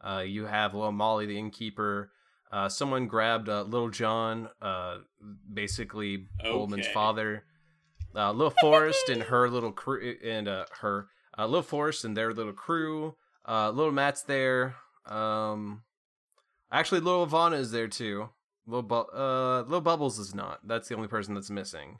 [0.02, 2.12] Uh, you have Little Molly, the innkeeper.
[2.52, 4.98] Uh, someone grabbed uh, Little John, uh,
[5.52, 6.94] basically Bowman's Okay.
[6.94, 7.44] father.
[8.16, 11.08] uh, Little Forest and her little crew and uh, her
[11.38, 13.16] uh, Little Forrest and their little crew.
[13.48, 14.76] Uh, little Matt's there.
[15.08, 15.82] Um,
[16.72, 18.30] actually, Little Ivana is there too.
[18.66, 20.60] Little Bu- uh, Little Bubbles is not.
[20.66, 22.00] That's the only person that's missing.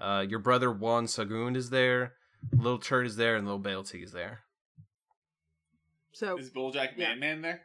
[0.00, 2.14] Uh, your brother Juan Sagund is there.
[2.52, 4.40] Little Turd is there, and Little Bailty is there.
[6.12, 7.08] So Is Bulljack Yeah.
[7.14, 7.62] Man Man there?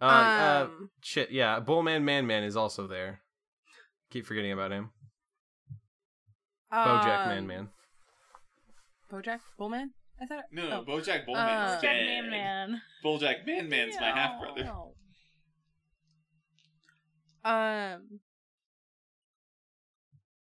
[0.00, 1.58] Uh, uh, um, shit, yeah.
[1.60, 3.20] Bullman Man Man is also there.
[4.10, 4.90] Keep forgetting about him.
[6.72, 7.68] Bojack um, Man Man.
[9.10, 9.90] Bojack Bullman.
[10.20, 10.44] I thought.
[10.52, 10.90] No, no, oh.
[10.90, 12.06] Bojack Bullman Uh, is Jack dead.
[12.06, 12.82] Man Man.
[13.04, 14.70] Bulljack Man Man's my half brother.
[17.46, 18.18] Um,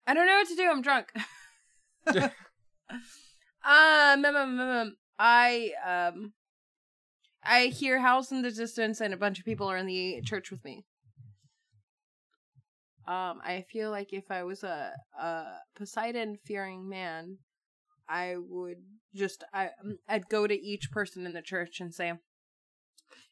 [0.08, 0.68] I don't know what to do.
[0.68, 1.14] I'm drunk.
[3.64, 6.34] um, um, um, um, I um,
[7.44, 10.50] I hear house in the distance, and a bunch of people are in the church
[10.50, 10.84] with me.
[13.08, 15.44] Um, I feel like if I was a a
[15.76, 17.38] Poseidon fearing man,
[18.08, 18.82] I would
[19.14, 22.14] just I um, I'd go to each person in the church and say,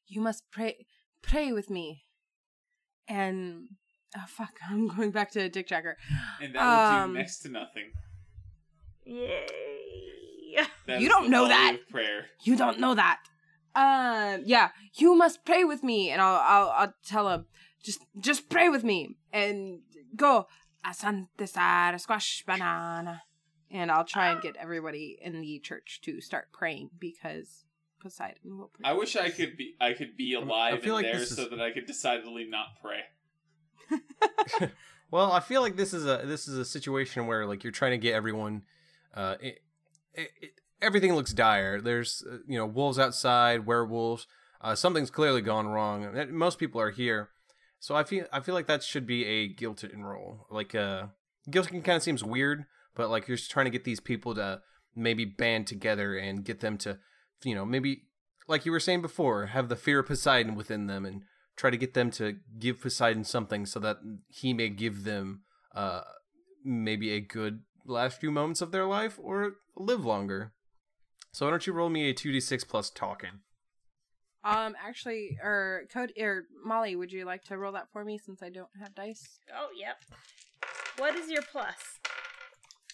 [0.05, 0.85] "You must pray
[1.23, 2.03] pray with me."
[3.07, 3.69] And
[4.17, 5.97] oh fuck, I'm going back to Dick Jacker.
[6.41, 6.61] And that
[7.03, 7.91] Um, do next to nothing.
[9.05, 9.45] Yay.
[10.87, 11.77] That You don't know that.
[11.91, 12.27] prayer.
[12.43, 13.19] You don't know that.
[13.75, 17.45] Um, yeah, you must pray with me, and I'll I'll, I'll tell him
[17.83, 19.81] just just pray with me and
[20.15, 20.47] go
[20.83, 23.21] asante sara squash banana,
[23.69, 27.65] and I'll try and get everybody in the church to start praying because
[28.07, 28.89] Poseidon will pray.
[28.89, 31.31] I wish I could be I could be alive I feel in like there this
[31.31, 33.01] is- so that I could decidedly not pray.
[35.11, 37.91] well, I feel like this is a this is a situation where like you're trying
[37.91, 38.63] to get everyone.
[39.13, 39.59] Uh, it,
[40.13, 41.81] it, it, everything looks dire.
[41.81, 44.27] There's uh, you know wolves outside, werewolves.
[44.61, 46.07] Uh, something's clearly gone wrong.
[46.31, 47.29] Most people are here,
[47.79, 50.47] so I feel I feel like that should be a guilted role.
[50.49, 51.07] Like uh,
[51.49, 52.65] guilting kind of seems weird,
[52.95, 54.61] but like you're just trying to get these people to
[54.95, 56.97] maybe band together and get them to,
[57.43, 58.03] you know, maybe
[58.47, 61.23] like you were saying before, have the fear of Poseidon within them and
[61.55, 63.97] try to get them to give Poseidon something so that
[64.27, 65.41] he may give them
[65.75, 66.01] uh
[66.63, 70.53] maybe a good last few moments of their life or live longer.
[71.31, 73.41] So why don't you roll me a 2d6 plus talking?
[74.43, 78.41] Um, actually, or Cody or Molly, would you like to roll that for me since
[78.41, 79.39] I don't have dice?
[79.53, 79.97] Oh, yep.
[80.97, 81.75] What is your plus?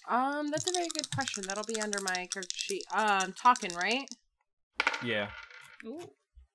[0.09, 1.43] Um, that's a very good question.
[1.47, 2.83] That'll be under my character sheet.
[2.93, 4.09] Um, talking right?
[5.03, 5.29] Yeah.
[5.85, 6.09] Ooh.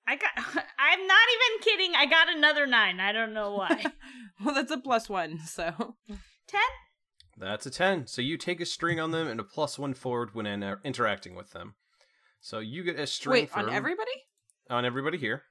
[0.07, 0.31] I got.
[0.37, 1.95] I'm not even kidding.
[1.97, 3.01] I got another nine.
[3.01, 3.85] I don't know why.
[4.45, 5.41] well, that's a plus one.
[5.41, 5.97] So
[6.47, 6.61] Ten.
[7.37, 8.07] That's a 10.
[8.09, 11.37] So you take a string on them and a plus 1 forward when inter- interacting
[11.37, 11.75] with them.
[12.41, 14.11] So you get a string wait for on everybody.
[14.69, 15.43] on everybody here.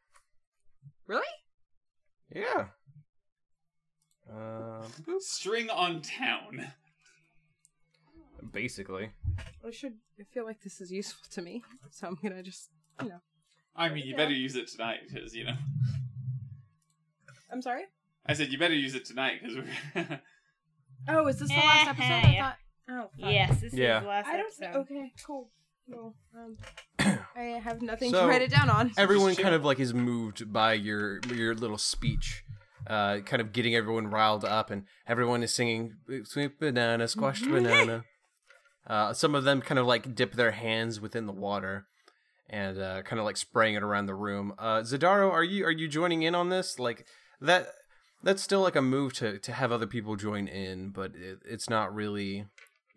[1.05, 1.23] Really?
[2.33, 2.65] Yeah.
[4.29, 4.83] Uh,
[5.19, 6.67] String on town.
[8.51, 9.11] Basically.
[9.65, 9.93] I should.
[10.19, 12.69] I feel like this is useful to me, so I'm gonna just,
[13.01, 13.19] you know.
[13.75, 15.55] I mean, you better use it tonight because you know.
[17.51, 17.83] I'm sorry.
[18.25, 19.57] I said you better use it tonight because
[19.95, 20.19] we're.
[21.09, 22.03] Oh, is this the last episode?
[22.11, 22.55] I thought.
[22.89, 23.31] Oh, fuck.
[23.31, 23.97] Yes, this Yeah.
[23.97, 24.45] is the last I don't.
[24.47, 24.79] episode.
[24.81, 25.49] Okay, cool.
[25.87, 26.57] Well, um,
[27.35, 28.91] I have nothing So- to write it down on.
[28.97, 32.43] Everyone kind of like is moved by your your little speech.
[32.87, 38.03] Uh, kind of getting everyone riled up, and everyone is singing "Sweet banana, squashed banana."
[38.87, 41.85] Uh, some of them kind of like dip their hands within the water,
[42.49, 44.53] and uh, kind of like spraying it around the room.
[44.57, 46.79] Uh, Zadaro, are you are you joining in on this?
[46.79, 47.05] Like
[47.41, 47.67] that?
[48.23, 51.69] That's still like a move to to have other people join in, but it, it's
[51.69, 52.45] not really.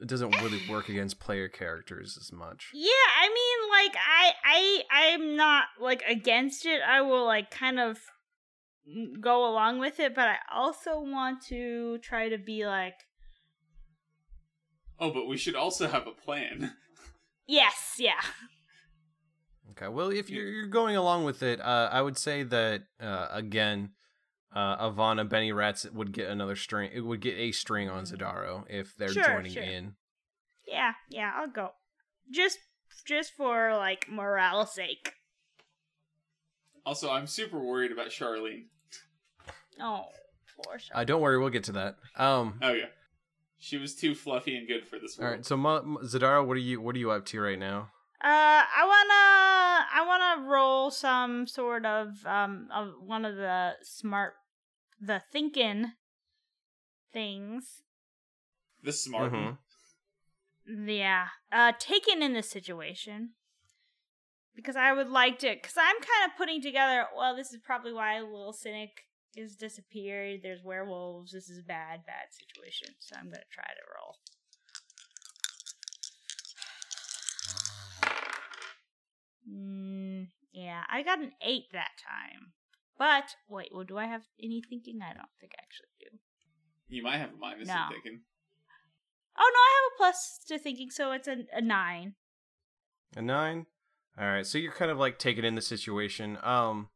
[0.00, 2.68] It doesn't really work against player characters as much.
[2.72, 2.88] Yeah,
[3.20, 6.80] I mean, like I, I, I'm not like against it.
[6.80, 7.98] I will like kind of
[9.20, 12.94] go along with it, but I also want to try to be like,
[15.00, 16.74] oh, but we should also have a plan.
[17.46, 18.20] yes, yeah,
[19.72, 19.88] Okay.
[19.88, 23.90] Well, if you're, you're going along with it, uh, I would say that uh, again,
[24.54, 26.90] uh, Ivana Benny Rats would get another string.
[26.92, 29.62] It would get a string on Zadaro if they're Sure, joining sure.
[29.62, 29.94] in.
[30.66, 31.32] yeah, yeah.
[31.36, 31.70] I'll go,
[32.30, 32.58] just,
[33.06, 35.14] just for like morale sake.
[36.84, 38.64] Also, I'm super worried about Charlene.
[39.80, 40.04] Oh,
[40.56, 40.98] poor Shark.
[40.98, 41.96] Uh, don't worry, we'll get to that.
[42.16, 42.58] Um.
[42.60, 42.86] Oh yeah,
[43.60, 45.36] she was too fluffy and good for this All world.
[45.36, 45.46] right.
[45.46, 47.90] So Ma- Ma- Zadaro, what are you what are you up to right now?
[48.22, 48.26] Uh,
[48.76, 54.34] I wanna, I wanna roll some sort of um of one of the smart,
[55.00, 55.92] the thinking
[57.12, 57.82] things.
[58.82, 59.32] The smart.
[59.32, 59.58] Mhm.
[60.66, 61.28] Yeah.
[61.52, 63.30] Uh, taken in this situation.
[64.54, 67.92] Because I would like to, because I'm kind of putting together, well, this is probably
[67.92, 69.04] why a Little Cynic
[69.36, 70.40] is disappeared.
[70.42, 71.32] There's werewolves.
[71.32, 72.94] This is a bad, bad situation.
[72.98, 74.16] So I'm gonna try to roll.
[79.50, 82.52] Mm, yeah, I got an eight that time.
[82.98, 85.00] But wait, well, do I have any thinking?
[85.02, 86.18] I don't think I actually do.
[86.88, 87.74] You might have a minus No.
[87.74, 88.20] in thinking.
[89.38, 92.14] Oh no, I have a plus to thinking, so it's a, a nine.
[93.16, 93.66] A nine.
[94.18, 96.36] All right, so you're kind of like taking in the situation.
[96.42, 96.88] Um,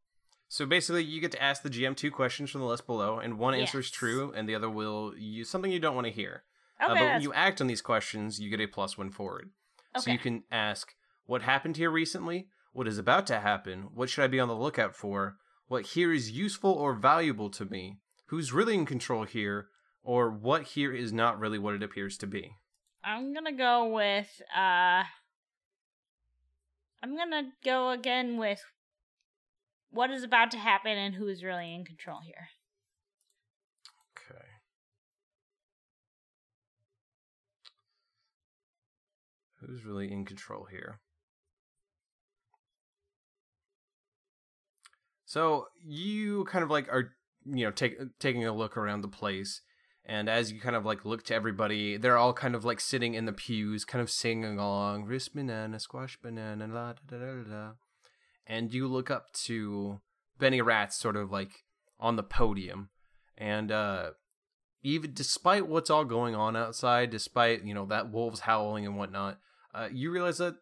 [0.47, 3.37] so basically, you get to ask the GM two questions from the list below, and
[3.39, 6.43] one answer is true, and the other will use something you don't want to hear.
[6.79, 9.51] Uh, Okay, but when you act on these questions, you get a plus one forward.
[9.95, 10.03] Okay.
[10.03, 10.93] So you can ask,
[11.25, 12.49] "What happened here recently?
[12.73, 13.83] What is about to happen?
[13.93, 15.37] What should I be on the lookout for?
[15.67, 17.99] What here is useful or valuable to me?
[18.27, 19.69] Who's really in control here?
[20.03, 22.57] Or what here is not really what it appears to be?"
[23.03, 25.03] I'm gonna go with uh
[27.01, 28.63] I'm gonna go again with
[29.95, 32.49] what is about to happen and who is really in control here.
[34.11, 34.45] Okay.
[39.61, 40.99] Who's really in control here?
[45.25, 47.15] So you kind of like are
[47.45, 49.61] you know take, taking a look around the place,
[50.05, 53.15] and as you kind of like look to everybody, they're all kind of like sitting
[53.15, 57.43] in the pews, kind of singing along, "Wrist banana, squash banana, la da da da
[57.49, 57.71] da,"
[58.47, 60.01] and you look up to
[60.39, 61.63] Benny Rats, sort of like
[61.99, 62.89] on the podium,
[63.37, 64.11] and uh
[64.85, 69.39] even despite what's all going on outside, despite you know that wolves howling and whatnot,
[69.73, 70.55] uh, you realize that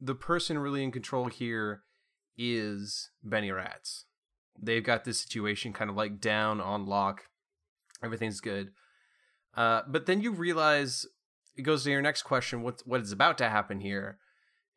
[0.00, 1.82] the person really in control here
[2.36, 4.04] is Benny Rats.
[4.60, 7.24] They've got this situation kind of like down on lock.
[8.02, 8.70] Everything's good.
[9.56, 11.04] Uh, but then you realize
[11.56, 14.18] it goes to your next question: what what is about to happen here?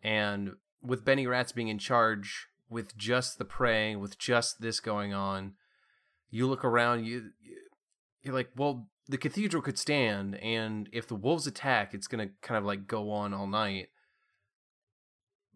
[0.03, 5.13] And with Benny Rats being in charge, with just the praying, with just this going
[5.13, 5.53] on,
[6.29, 7.05] you look around.
[7.05, 7.31] You
[8.21, 12.57] you're like, well, the cathedral could stand, and if the wolves attack, it's gonna kind
[12.57, 13.89] of like go on all night.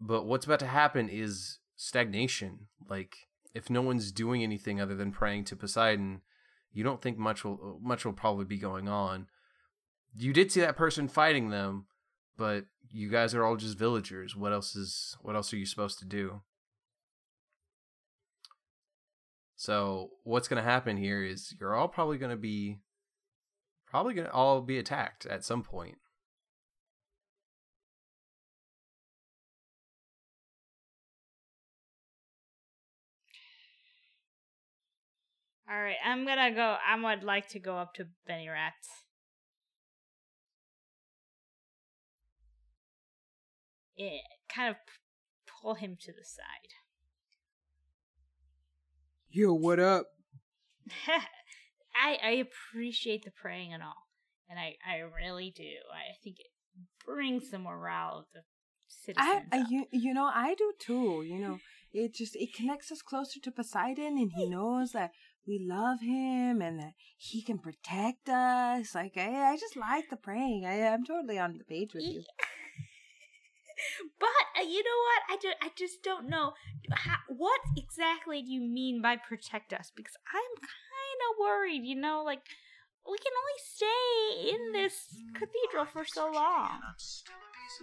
[0.00, 2.66] But what's about to happen is stagnation.
[2.88, 3.16] Like,
[3.54, 6.20] if no one's doing anything other than praying to Poseidon,
[6.72, 9.28] you don't think much will much will probably be going on.
[10.14, 11.86] You did see that person fighting them,
[12.36, 14.36] but you guys are all just villagers.
[14.36, 16.42] What else is what else are you supposed to do?
[19.56, 22.80] So what's going to happen here is you're all probably going to be
[23.86, 25.96] probably going to all be attacked at some point.
[35.68, 36.76] All right, I'm gonna go.
[36.86, 39.05] I would like to go up to Benny Rats.
[43.96, 44.18] Yeah,
[44.54, 44.92] kind of p-
[45.60, 46.74] pull him to the side.
[49.30, 50.06] Yo, what up?
[51.06, 54.08] I I appreciate the praying and all,
[54.48, 55.62] and I I really do.
[55.62, 56.46] I think it
[57.04, 58.40] brings the morale of the
[59.16, 59.48] I, citizens.
[59.52, 59.66] I up.
[59.70, 61.24] you, you know I do too.
[61.26, 61.58] You know
[61.92, 65.12] it just it connects us closer to Poseidon, and he knows that
[65.46, 68.94] we love him and that he can protect us.
[68.94, 70.66] Like I I just like the praying.
[70.66, 72.22] I I'm totally on the page with you.
[74.18, 75.22] But uh, you know what?
[75.30, 76.52] I just I just don't know
[76.92, 81.84] how, what exactly do you mean by protect us because I'm kind of worried.
[81.84, 82.42] You know, like
[83.08, 84.94] we can only stay in this
[85.34, 86.80] cathedral for so long.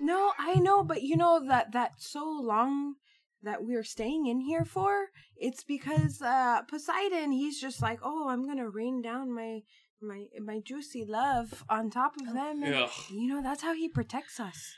[0.01, 2.95] No, I know, but you know that that so long
[3.43, 8.45] that we're staying in here for, it's because uh Poseidon, he's just like, "Oh, I'm
[8.45, 9.61] going to rain down my
[10.01, 12.73] my my juicy love on top of them." And,
[13.11, 14.73] you know, that's how he protects us.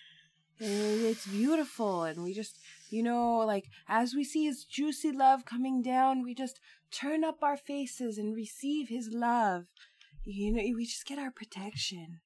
[0.59, 2.57] And it's beautiful and we just,
[2.89, 6.59] you know, like as we see his juicy love coming down, we just
[6.91, 9.65] turn up our faces and receive his love.
[10.23, 12.21] You know, we just get our protection.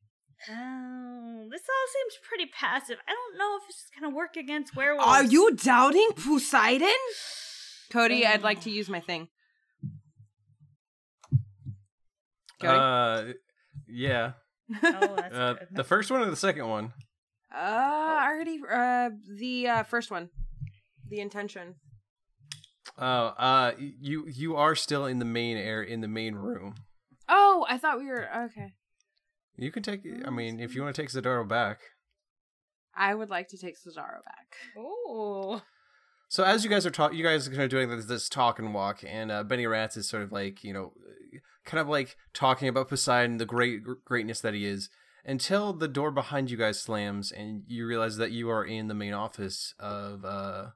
[0.49, 2.97] Oh, this all seems pretty passive.
[3.07, 5.05] I don't know if it's just gonna work against werewolves.
[5.07, 6.87] Are you doubting Poseidon?
[7.91, 9.27] Cody, I'd like to use my thing.
[12.61, 12.77] Cody?
[12.77, 13.33] Uh,
[13.87, 14.33] yeah.
[14.83, 15.67] Oh, that's Uh, good.
[15.71, 16.93] the first one or the second one?
[17.53, 20.29] Uh, I already, uh, the, uh, first one.
[21.09, 21.75] The intention.
[22.97, 26.75] Oh, uh, you you are still in the main air in the main room.
[27.27, 28.73] Oh, I thought we were, okay.
[29.57, 30.01] You can take.
[30.25, 31.79] I mean, if you want to take Zadaro back.
[32.95, 34.55] I would like to take Zadaro back.
[34.77, 35.61] Oh,
[36.27, 38.59] So as you guys are talking, you guys are kind of doing this, this talk
[38.59, 40.93] and walk, and uh, Benny Rats is sort of like you know,
[41.65, 44.89] kind of like talking about Poseidon, the great greatness that he is,
[45.25, 48.93] until the door behind you guys slams, and you realize that you are in the
[48.93, 50.67] main office of uh,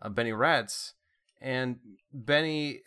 [0.00, 0.94] of Benny Rats,
[1.40, 1.78] and
[2.12, 2.82] Benny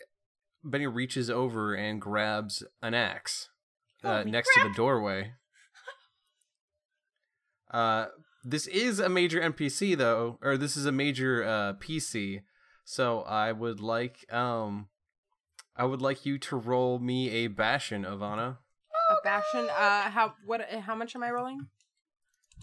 [0.62, 3.48] Benny reaches over and grabs an axe
[4.04, 5.32] uh, Holy next to the doorway.
[7.72, 8.06] Uh,
[8.42, 12.42] this is a major NPC though, or this is a major uh, PC.
[12.84, 14.88] So I would like um,
[15.76, 18.58] I would like you to roll me a bastion, Ivana.
[19.10, 19.68] A bastion.
[19.68, 20.60] Uh, how what?
[20.86, 21.66] How much am I rolling?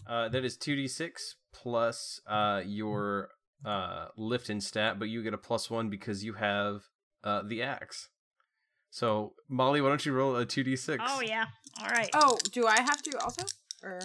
[0.06, 3.28] Uh, that is two d six plus uh your
[3.64, 6.82] uh lift and stat, but you get a plus one because you have
[7.24, 8.08] uh the axe.
[8.90, 11.02] So Molly, why don't you roll a two d six?
[11.06, 11.46] Oh yeah.
[11.82, 12.08] All right.
[12.14, 13.42] Oh, do I have to also?
[13.82, 14.00] Or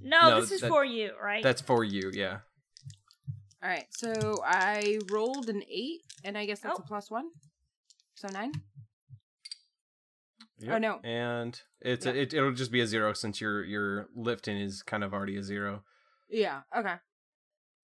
[0.00, 1.42] no, No, this is that- for you, right?
[1.42, 2.38] That's for you, yeah.
[3.62, 3.86] all right.
[3.90, 6.82] So I rolled an eight, and I guess that's Oh.
[6.82, 7.26] a plus one.
[8.14, 8.52] So nine.
[10.60, 10.74] Yep.
[10.74, 11.00] Oh, no.
[11.04, 12.12] And it's Yeah.
[12.12, 15.36] a, it, it'll just be a zero since your your lifting is kind of already
[15.36, 15.84] a zero.
[16.28, 16.62] Yeah.
[16.76, 16.94] Okay.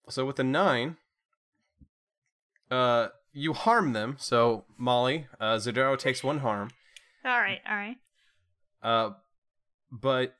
[0.09, 0.97] So with a nine,
[2.69, 4.17] uh, you harm them.
[4.19, 6.69] So Molly, uh, Zadaro takes one harm.
[7.25, 7.61] all right.
[7.67, 7.97] All right.
[8.83, 9.11] Uh,
[9.91, 10.35] but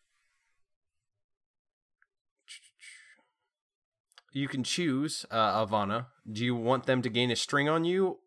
[4.31, 6.07] you can choose, uh, Ivana.
[6.29, 8.19] Do you want them to gain a string on you,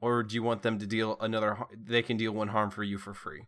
[0.00, 1.56] or do you want them to deal another?
[1.74, 3.46] They can deal one harm for you for free.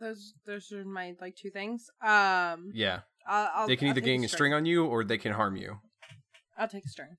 [0.00, 1.90] Those those are my like two things.
[2.02, 5.18] Um, Yeah, I'll, I'll they can I'll either gain a string on you, or they
[5.18, 5.78] can harm you.
[6.58, 7.16] I'll take a string.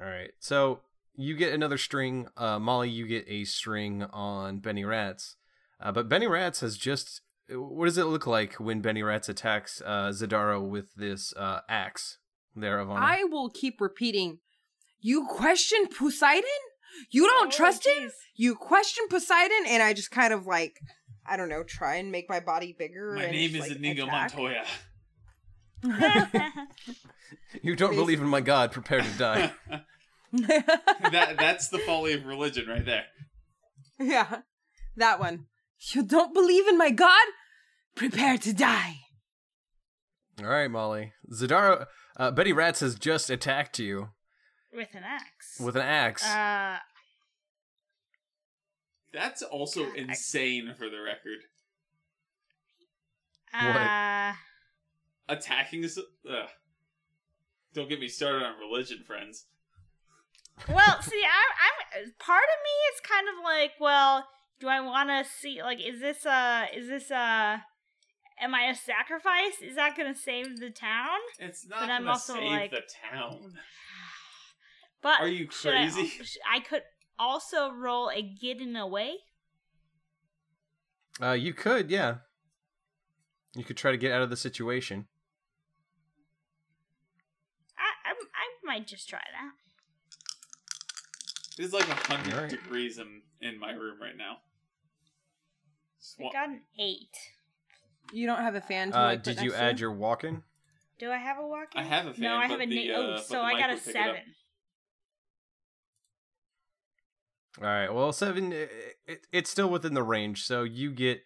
[0.00, 0.30] All right.
[0.40, 0.80] So
[1.14, 2.28] you get another string.
[2.36, 5.36] Uh, Molly, you get a string on Benny Rats.
[5.80, 7.20] Uh, but Benny Rats has just.
[7.50, 12.18] What does it look like when Benny Rats attacks uh, Zadaro with this uh, axe?
[12.56, 12.98] There, Ivana.
[13.00, 14.38] I will keep repeating.
[15.00, 16.44] You question Poseidon?
[17.10, 18.10] You don't Oh, trust him?
[18.36, 20.78] You question Poseidon, and I just kind of like,
[21.26, 23.14] I don't know, try and make my body bigger.
[23.16, 24.34] My and name just, is like, Inigo attack.
[24.36, 24.64] Montoya.
[27.62, 29.52] You don't believe in my God, prepare to die.
[30.32, 33.04] that that's the folly of religion right there.
[33.98, 34.40] yeah,
[34.96, 35.46] that one.
[35.92, 37.24] You don't believe in my god?
[37.94, 38.96] Prepare to die.
[40.40, 41.12] All right, Molly.
[41.32, 44.08] Zadaro, uh, Betty Rats has just attacked you
[44.72, 45.60] With an axe.
[45.60, 46.24] with an axe.
[46.24, 46.78] Uh,
[49.14, 51.38] That's also insane for the record.
[53.52, 53.76] What?
[53.76, 54.32] uh,
[55.28, 55.96] Attacking us.
[55.98, 56.48] Ugh.
[57.72, 59.46] Don't get me started on religion, friends.
[60.68, 64.26] well, see, I, I'm part of me is kind of like, well,
[64.60, 66.66] do I want to see like, is this a?
[66.74, 67.62] is this a?
[68.40, 69.62] am I a sacrifice?
[69.62, 71.18] Is that gonna save the town?
[71.38, 73.54] It's not But I'm gonna also save like- the town.
[75.02, 76.12] But Are you should I- crazy?
[76.50, 76.80] I, could
[77.18, 79.14] also roll a getting away.
[81.22, 82.16] Uh, you could, yeah.
[83.54, 85.06] You could try to get out of the situation.
[87.78, 89.52] I, I, I might just try that.
[91.62, 92.50] It's like a hundred Alright.
[92.50, 94.38] degrees in, in my room right now.
[96.18, 97.16] I Swa- got an eight.
[98.12, 99.92] You don't have a fan to Uh, like, put did you next to add your
[99.92, 100.42] walk-in?
[100.98, 101.68] Do I have a walk?
[101.76, 103.40] I have a fan, No, I but have a the, na- uh, oh, but so
[103.40, 103.92] I got a would it up.
[103.92, 104.20] seven.
[107.60, 107.92] All right.
[107.92, 108.52] Well, seven.
[108.52, 108.70] It,
[109.06, 111.22] it, it's still within the range, so you get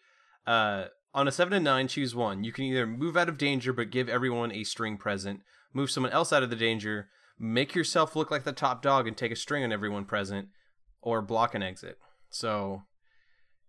[0.47, 1.89] uh on a seven and nine.
[1.89, 2.45] Choose one.
[2.45, 5.41] You can either move out of danger, but give everyone a string present.
[5.73, 7.09] Move someone else out of the danger.
[7.39, 10.49] Make yourself look like the top dog and take a string on everyone present,
[11.01, 11.99] or block an exit.
[12.31, 12.83] So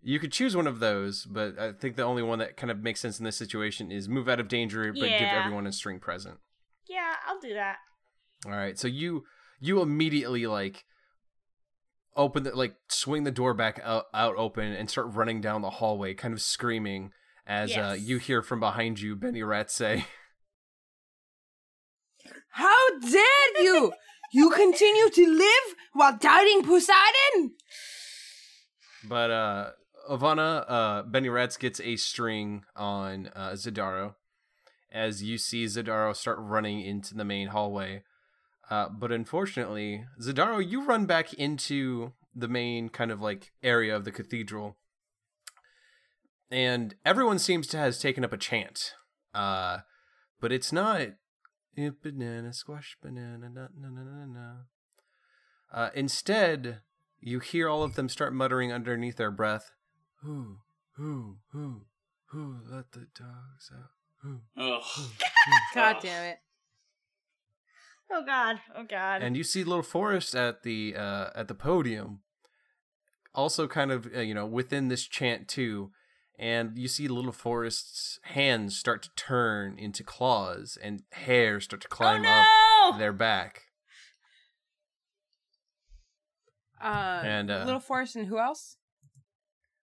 [0.02, 2.82] you could choose one of those, but I think the only one that kind of
[2.82, 6.00] makes sense in this situation is move out of danger, but give everyone a string
[6.00, 6.38] present.
[6.88, 7.76] Yeah, I'll do that.
[8.46, 8.78] All right.
[8.78, 9.24] So you
[9.60, 10.84] you immediately like
[12.16, 15.70] open the like swing the door back out, out open and start running down the
[15.70, 17.12] hallway, kind of screaming
[17.46, 20.06] as uh, you hear from behind you Benny Rat say,
[22.50, 23.92] How dare you!
[24.32, 27.52] You continue to live while doubting Poseidon?
[29.08, 29.70] but uh
[30.10, 34.14] Ivana, uh Benny Rats gets a string on uh Zadaro
[34.92, 38.02] as you see Zadaro start running into the main hallway.
[38.70, 44.04] Uh, but unfortunately, Zadaro, you run back into the main kind of like area of
[44.04, 44.76] the cathedral,
[46.50, 48.94] and everyone seems to has taken up a chant.
[49.34, 49.78] Uh,
[50.40, 51.00] but it's not
[51.76, 54.52] "Eh, banana squash banana na na na na.
[55.72, 56.80] Uh, instead,
[57.20, 59.72] you hear all of them start muttering underneath their breath,
[60.22, 60.58] "Who,
[60.92, 61.82] who, who,
[62.26, 63.90] who let the dogs out?
[64.22, 64.82] Who?" Ugh.
[65.74, 66.38] God damn it.
[68.12, 68.60] Oh god.
[68.76, 69.22] Oh god.
[69.22, 72.20] and you see little Forrest at the uh at the podium
[73.34, 75.90] also kind of uh, you know within this chant too
[76.38, 81.88] and you see little Forrest's hands start to turn into claws and hair start to
[81.90, 82.44] oh climb no!
[82.84, 83.62] up their back
[86.82, 88.76] Uh, And, uh, Little Forrest and who else?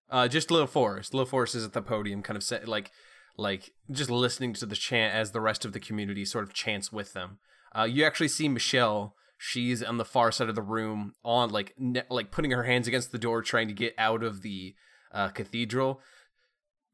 [0.09, 1.13] Uh, just Little Forrest.
[1.13, 2.89] Little Forrest is at the podium, kind of set, like,
[3.38, 6.91] like just listening to the chant as the rest of the community sort of chants
[6.91, 7.38] with them.
[7.78, 9.15] Uh, you actually see Michelle.
[9.38, 12.88] She's on the far side of the room, on like ne- like putting her hands
[12.88, 14.73] against the door, trying to get out of the
[15.11, 16.01] uh, cathedral,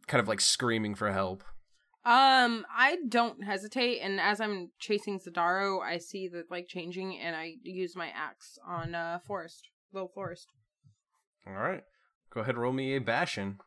[0.07, 1.43] kind of like screaming for help.
[2.05, 7.33] Um, I don't hesitate, and as I'm chasing Zadaro, I see the like changing, and
[7.33, 10.47] I use my axe on uh Forrest, Little Forrest.
[11.47, 11.83] All right,
[12.29, 13.59] go ahead, roll me a bastion.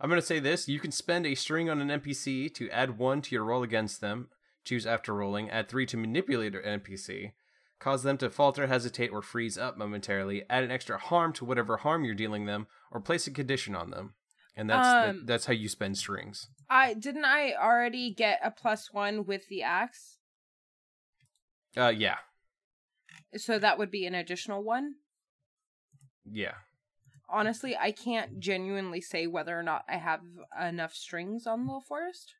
[0.00, 3.20] I'm gonna say this: you can spend a string on an NPC to add one
[3.22, 4.28] to your roll against them.
[4.64, 5.50] Choose after rolling.
[5.50, 7.32] Add three to manipulate an NPC.
[7.80, 10.42] Cause them to falter, hesitate, or freeze up momentarily.
[10.50, 13.90] Add an extra harm to whatever harm you're dealing them, or place a condition on
[13.90, 14.14] them.
[14.56, 16.48] And that's Um, that's how you spend strings.
[16.68, 20.18] I didn't I already get a plus one with the axe,
[21.76, 22.18] Uh, yeah,
[23.36, 24.96] so that would be an additional one.
[26.24, 26.54] yeah.
[27.30, 30.20] Honestly, I can't genuinely say whether or not I have
[30.60, 32.34] enough strings on Little Forrest.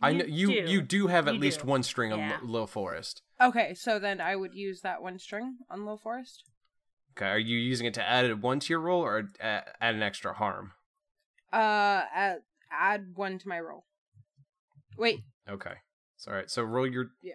[0.00, 0.70] I know you do.
[0.70, 1.66] you do have at You least do.
[1.66, 2.38] one string on Yeah.
[2.42, 3.22] Little Forrest.
[3.40, 6.44] Okay, so then I would use that one string on Little Forrest.
[7.16, 9.94] Okay, are you using it to add it one to your roll or add, add
[9.96, 10.72] an extra harm?
[11.52, 12.38] Uh, add,
[12.70, 13.84] add one to my roll.
[14.96, 15.74] Wait, Okay,
[16.16, 16.50] so, all right.
[16.50, 17.34] So roll your Yeah.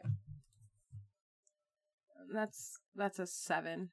[2.33, 3.89] that's that's a seven.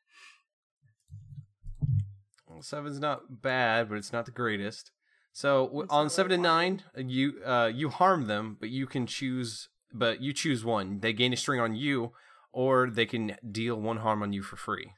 [2.51, 4.91] Well, seven's not bad, but it's not the greatest.
[5.33, 8.87] So It's on seven to really nine, uh, you uh you harm them, but you
[8.87, 9.69] can choose.
[9.93, 11.01] But you choose one.
[11.01, 12.13] They gain a string on you,
[12.53, 14.93] or they can deal one harm on you for free.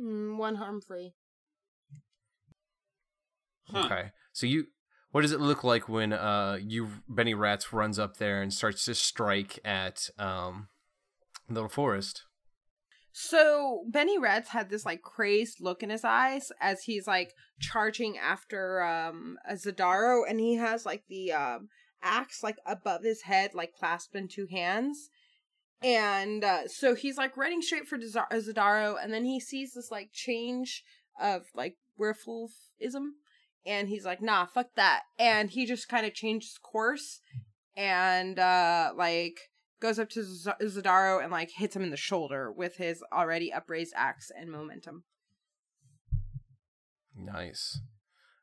[0.00, 1.14] Mm, one harm free.
[3.70, 3.84] Huh.
[3.86, 4.12] Okay.
[4.32, 4.66] So you,
[5.10, 8.84] what does it look like when uh you Benny Rats runs up there and starts
[8.86, 10.68] to strike at um
[11.48, 12.24] Little Forrest?
[13.16, 18.18] So Benny Rats had this like crazed look in his eyes as he's like charging
[18.18, 21.68] after um a Zadaro, and he has like the um
[22.02, 25.10] axe like above his head, like clasped in two hands.
[25.80, 30.10] And uh, so he's like running straight for Zadaro, and then he sees this like
[30.12, 30.82] change
[31.20, 33.10] of like werewolfism,
[33.64, 37.20] and he's like, "Nah, fuck that," and he just kind of changes course,
[37.76, 39.38] and uh like
[39.80, 43.52] goes up to Z- Zadaro and like hits him in the shoulder with his already
[43.52, 45.04] upraised axe and momentum.
[47.16, 47.80] Nice.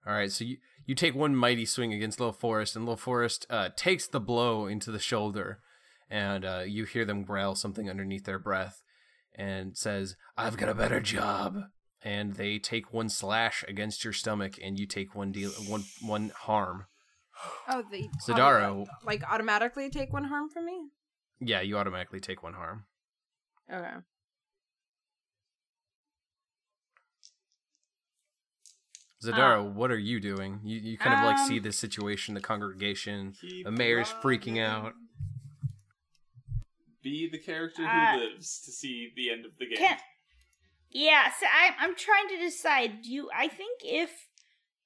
[0.06, 3.46] All right, so you you take one mighty swing against Little Forrest, and Little Forrest
[3.50, 5.60] uh, takes the blow into the shoulder,
[6.10, 8.82] and uh, you hear them growl something underneath their breath,
[9.36, 11.58] and says, "I've got a better job."
[12.04, 16.32] And they take one slash against your stomach, and you take one deal one one
[16.36, 16.86] harm.
[17.68, 18.88] Oh, they Zadaro.
[19.06, 20.90] like automatically take one harm from me.
[21.44, 22.86] Yeah, you automatically take one harm.
[23.72, 23.98] Okay.
[29.24, 30.60] Zadaro, what are you doing?
[30.64, 34.94] You you kind of like see Um, this situation, the congregation, the mayor's freaking out.
[37.04, 39.78] Be the character who Uh, lives to see the end of the game.
[39.78, 39.98] Can
[40.90, 43.04] yeah, so I'm I'm trying to decide.
[43.04, 44.12] Do you, I think if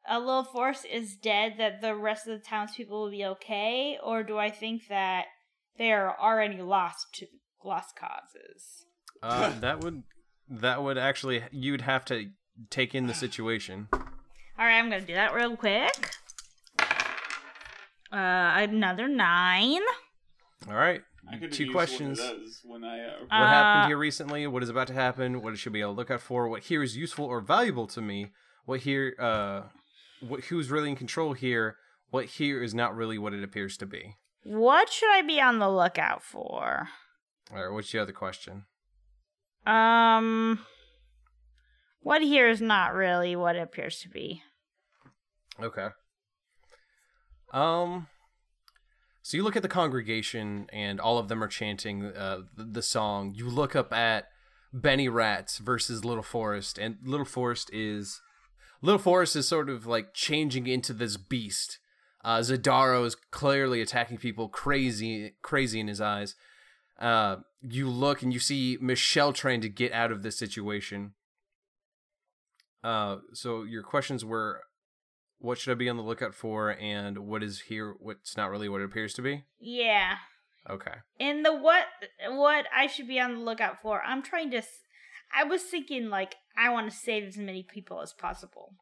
[0.08, 4.24] a little force is dead, that the rest of the townspeople will be okay, or
[4.24, 5.26] do I think that
[5.78, 7.28] they are already lost to
[7.64, 8.86] lost causes?
[9.22, 10.04] Uh, that would
[10.50, 12.30] that would actually you'd have to
[12.70, 13.88] take in the situation.
[13.94, 14.00] All
[14.66, 15.92] right, I'm gonna do that real quick.
[18.12, 19.82] Uh, another nine.
[20.68, 21.02] All right.
[21.30, 22.20] I Two questions.
[22.20, 24.46] One of those when I uh, What happened Uh, here recently?
[24.48, 25.42] What is about to happen?
[25.42, 26.48] What should be able to look out for?
[26.48, 28.32] What here is useful or valuable to me?
[28.66, 29.64] What here uh
[30.22, 31.78] what who's really in control here?
[32.12, 34.16] What here is not really what it appears to be.
[34.46, 36.90] What should I be on the lookout for?
[37.52, 38.66] All right, what's the other question?
[39.66, 40.60] Um,
[42.02, 44.44] what here is not really what it appears to be.
[45.60, 45.88] Okay.
[47.52, 48.06] Um
[49.24, 52.82] so you look at the congregation and all of them are chanting uh, the, the
[52.84, 53.34] song.
[53.36, 54.28] You look up at
[54.72, 58.22] Benny Rats versus Little Forrest and Little Forrest is
[58.84, 61.80] Little Forrest is sort of like changing into this beast.
[62.26, 66.36] Uh Zadaro is clearly attacking people crazy crazy in his eyes.
[67.00, 71.14] Uh you look and you see Michelle trying to get out of this situation.
[72.84, 74.62] Uh so your questions were
[75.40, 77.96] what should I be on the lookout for, and what is here?
[78.00, 79.44] What's not really what it appears to be?
[79.60, 80.16] Yeah.
[80.70, 80.94] Okay.
[81.20, 81.86] In the what
[82.30, 84.64] what I should be on the lookout for, I'm trying to.
[85.36, 88.74] I was thinking like I want to save as many people as possible.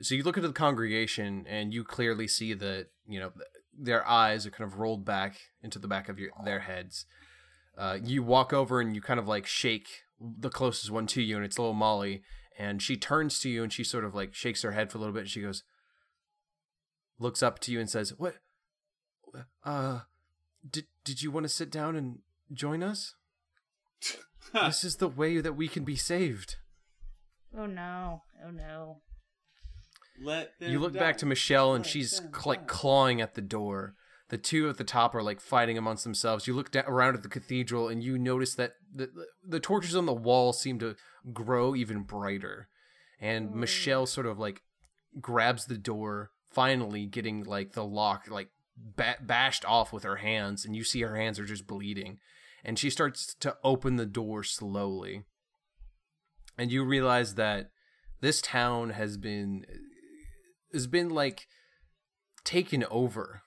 [0.00, 3.32] So you look into the congregation, and you clearly see that you know
[3.78, 7.06] their eyes are kind of rolled back into the back of your, their heads.
[7.76, 9.88] uh, you walk over and you kind of like shake
[10.20, 12.22] the closest one to you, and it's little Molly.
[12.58, 15.00] And she turns to you and she sort of like shakes her head for a
[15.00, 15.20] little bit.
[15.20, 15.62] And she goes,
[17.18, 18.36] looks up to you and says, "What?
[19.62, 20.00] Uh,
[20.68, 22.20] did did you want to sit down and
[22.52, 23.14] join us?
[24.52, 26.56] this is the way that we can be saved."
[27.56, 28.22] Oh no!
[28.44, 29.00] Oh no!
[30.22, 33.94] Let them you look back to Michelle and Let she's like clawing at the door.
[34.28, 36.46] The two at the top are like fighting amongst themselves.
[36.46, 39.08] You look da- around at the cathedral and you notice that the,
[39.46, 40.96] the torches on the wall seem to
[41.32, 42.68] grow even brighter.
[43.20, 43.56] And Oh.
[43.56, 44.62] Michelle sort of like
[45.20, 50.64] grabs the door, finally getting like the lock like ba- bashed off with her hands,
[50.64, 52.18] and you see her hands are just bleeding.
[52.64, 55.22] And she starts to open the door slowly.
[56.58, 57.70] And you realize that
[58.20, 59.66] this town has been
[60.72, 61.46] has been like
[62.44, 63.42] taken over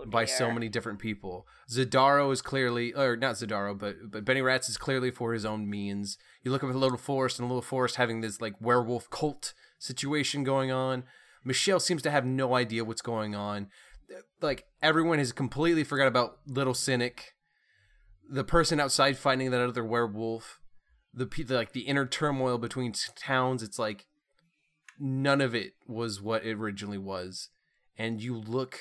[0.00, 1.46] Oh, by so many different people.
[1.70, 5.68] Zadaro is clearly, or not Zadaro, but but Benny Rats is clearly for his own
[5.68, 6.18] means.
[6.42, 10.44] You look up at Little Forrest, and Little Forrest having this like werewolf cult situation
[10.44, 11.04] going on.
[11.44, 13.68] Michelle seems to have no idea what's going on.
[14.42, 17.34] Like everyone has completely forgot about Little Cynic,
[18.28, 20.60] the person outside fighting that other werewolf,
[21.14, 23.62] the like the inner turmoil between towns.
[23.62, 24.06] It's like
[25.00, 27.48] none of it was what it originally was,
[27.98, 28.78] and you look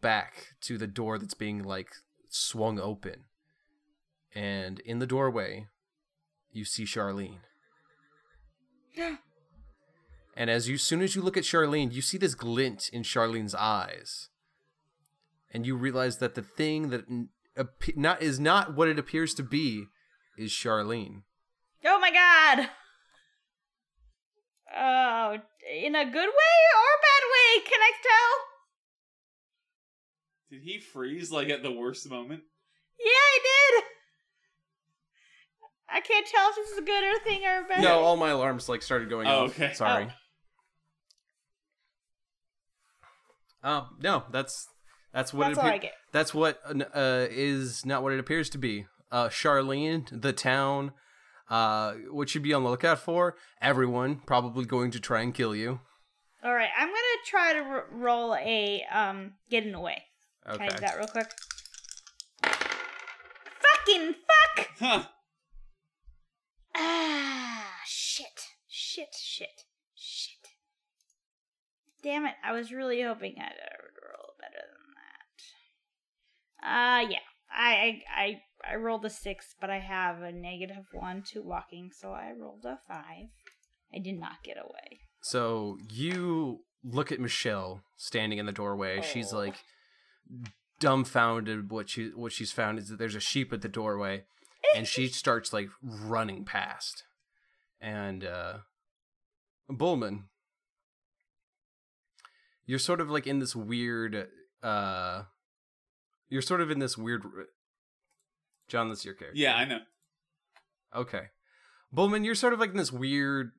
[0.00, 1.90] back to the door that's being like
[2.28, 3.24] swung open.
[4.34, 5.68] And in the doorway,
[6.52, 7.38] you see Charlene.
[8.92, 9.16] yeah
[10.36, 13.54] and as you soon as you look at Charlene, you see this glint in Charlene's
[13.54, 14.28] eyes.
[15.52, 17.04] And you realize that the thing that
[17.94, 19.84] not is not what it appears to be
[20.36, 21.22] is Charlene.
[21.84, 22.68] Oh my god!
[24.76, 25.36] Oh,
[25.72, 27.64] in a good way or a bad way?
[27.64, 28.40] Can I tell?
[30.50, 32.42] Did he freeze like at the worst moment?
[32.98, 33.84] Yeah, I did.
[35.96, 37.82] I can't tell if this is a good or thing or a bad.
[37.82, 39.50] No, all my alarms like started going Oh, off.
[39.50, 39.72] okay.
[39.74, 40.08] Sorry.
[43.62, 44.68] Um, no, that's
[45.12, 45.92] that's what That's it all appear- I get.
[46.12, 46.60] That's what
[46.94, 48.86] uh, is not what it appears to be.
[49.10, 50.92] Uh, Charlene, the town,
[51.50, 53.36] uh, what you'd be on the lookout for.
[53.60, 55.80] Everyone probably going to try and kill you.
[56.42, 60.02] All right, I'm gonna try to r- roll a um get in the way.
[60.46, 60.58] Okay.
[60.58, 61.30] Can I do that real quick?
[62.42, 64.68] Fucking fuck!
[64.78, 65.04] Huh.
[66.76, 69.64] Ah, shit, shit, shit,
[69.94, 70.48] shit.
[72.02, 72.34] Damn it!
[72.44, 74.94] I was really hoping I'd uh, roll better than
[76.60, 77.06] that.
[77.06, 77.18] Uh, yeah.
[77.50, 81.90] I I I I rolled a six, but I have a negative one to walking,
[81.92, 83.28] so I rolled a five.
[83.94, 85.00] I did not get away.
[85.20, 89.00] So you look at Michelle standing in the doorway.
[89.02, 89.38] She's Oh.
[89.38, 89.56] like
[90.80, 91.70] dumbfounded.
[91.70, 94.24] What she what she's found is that there's a sheep at the doorway,
[94.74, 97.04] and she starts like running past.
[97.80, 98.58] And uh
[99.68, 100.24] Bullman,
[102.66, 104.28] you're sort of like in this weird.
[104.62, 105.22] uh
[106.28, 107.22] You're sort of in this weird.
[108.74, 109.38] John, this is your character.
[109.38, 109.78] Yeah, I know.
[110.96, 111.26] Okay.
[111.92, 113.52] Bullman, you're sort of like in this weird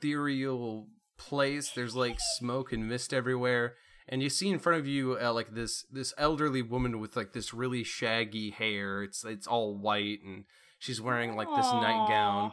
[0.00, 0.88] ethereal
[1.18, 1.70] place.
[1.70, 3.74] There's like smoke and mist everywhere.
[4.08, 7.34] And you see in front of you uh, like this this elderly woman with like
[7.34, 9.02] this really shaggy hair.
[9.02, 10.44] It's it's all white and
[10.78, 12.52] she's wearing like this nightgown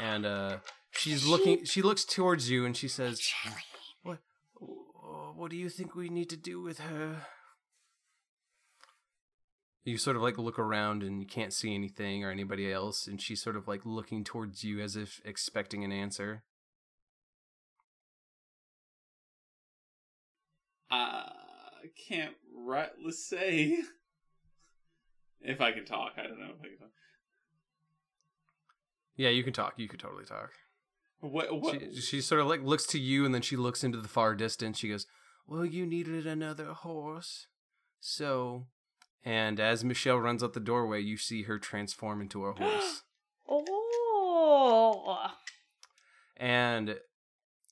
[0.00, 0.56] and uh
[0.90, 3.20] she's looking she looks towards you and she says,
[4.02, 4.20] "What
[5.36, 7.26] what do you think we need to do with her?"
[9.84, 13.20] You sort of like look around and you can't see anything or anybody else, and
[13.20, 16.44] she's sort of like looking towards you as if expecting an answer.
[20.92, 23.78] I can't rightly say.
[25.40, 26.88] If I can talk, I don't know if I can talk.
[29.16, 29.74] Yeah, you can talk.
[29.76, 30.50] You could totally talk.
[31.20, 31.60] What?
[31.60, 31.80] What?
[31.80, 34.34] She, she sort of like looks to you and then she looks into the far
[34.34, 34.78] distance.
[34.78, 35.06] She goes,
[35.46, 37.46] Well, you needed another horse.
[38.00, 38.66] So.
[39.24, 43.02] And as Michelle runs out the doorway, you see her transform into a horse.
[43.48, 45.28] Oh.
[46.36, 46.96] and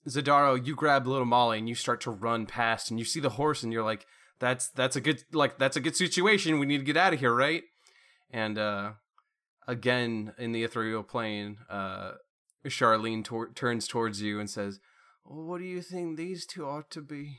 [0.08, 3.30] Zadaro, you grab little Molly and you start to run past and you see the
[3.30, 4.06] horse and you're like,
[4.38, 6.58] That's that's a good like that's a good situation.
[6.58, 7.62] We need to get out of here, right?
[8.30, 8.92] And uh
[9.66, 12.12] again in the ethereal plane, uh
[12.66, 14.80] Charlene tor- turns towards you and says,
[15.24, 17.38] well, "What do you think these two ought to be?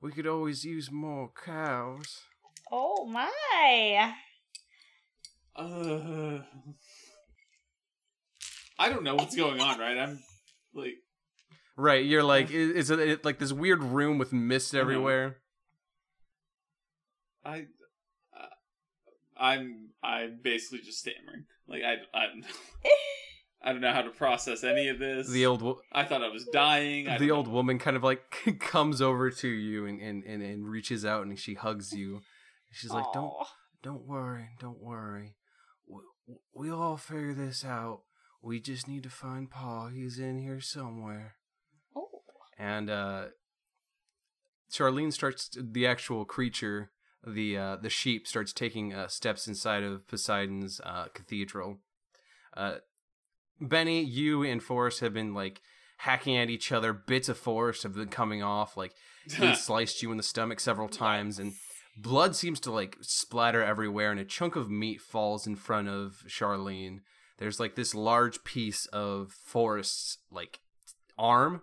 [0.00, 2.22] We could always use more cows."
[2.70, 4.14] Oh my.
[5.56, 6.42] Uh,
[8.78, 9.98] I don't know what's going on, right?
[9.98, 10.22] I'm
[10.72, 10.94] like,
[11.76, 14.80] Right, you're like, it- it's it, like this weird room with mist Uh-huh.
[14.82, 15.38] everywhere.
[17.44, 17.66] I,
[18.36, 18.46] uh,
[19.36, 21.46] I'm I'm basically just stammering.
[21.66, 22.46] Like I I don't know.
[23.62, 25.28] I don't know how to process any of this.
[25.28, 27.08] The old wo- I thought I was dying.
[27.08, 27.54] I the old know.
[27.54, 31.38] woman kind of like comes over to you and, and, and, and reaches out and
[31.38, 32.20] she hugs you.
[32.70, 33.32] She's like, "Don't
[33.82, 35.36] don't worry, don't worry.
[35.88, 36.00] We,
[36.54, 38.02] we'll all figure this out.
[38.42, 39.88] We just need to find Paul.
[39.88, 41.36] He's in here somewhere."
[41.96, 42.08] Oh.
[42.58, 43.26] And uh,
[44.70, 46.90] Charlene starts the actual creature,
[47.26, 51.78] the uh, the sheep starts taking uh, steps inside of Poseidon's uh, cathedral.
[52.56, 52.76] Uh,
[53.60, 55.60] Benny, you and Forrest have been like
[55.98, 56.92] hacking at each other.
[56.92, 58.76] Bits of Forrest have been coming off.
[58.76, 58.92] Like
[59.28, 61.52] he sliced you in the stomach several times, and
[61.96, 64.10] blood seems to like splatter everywhere.
[64.10, 67.00] And a chunk of meat falls in front of Charlene.
[67.38, 70.60] There's like this large piece of Forrest's like
[71.18, 71.62] arm,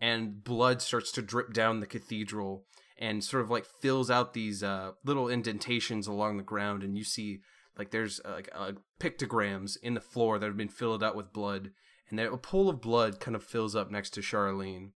[0.00, 2.64] and blood starts to drip down the cathedral
[2.98, 6.82] and sort of like fills out these uh, little indentations along the ground.
[6.82, 7.40] And you see
[7.78, 11.32] like there's uh, like uh, pictograms in the floor that have been filled out with
[11.32, 11.72] blood,
[12.08, 14.90] and there, a pool of blood kind of fills up next to Charlene.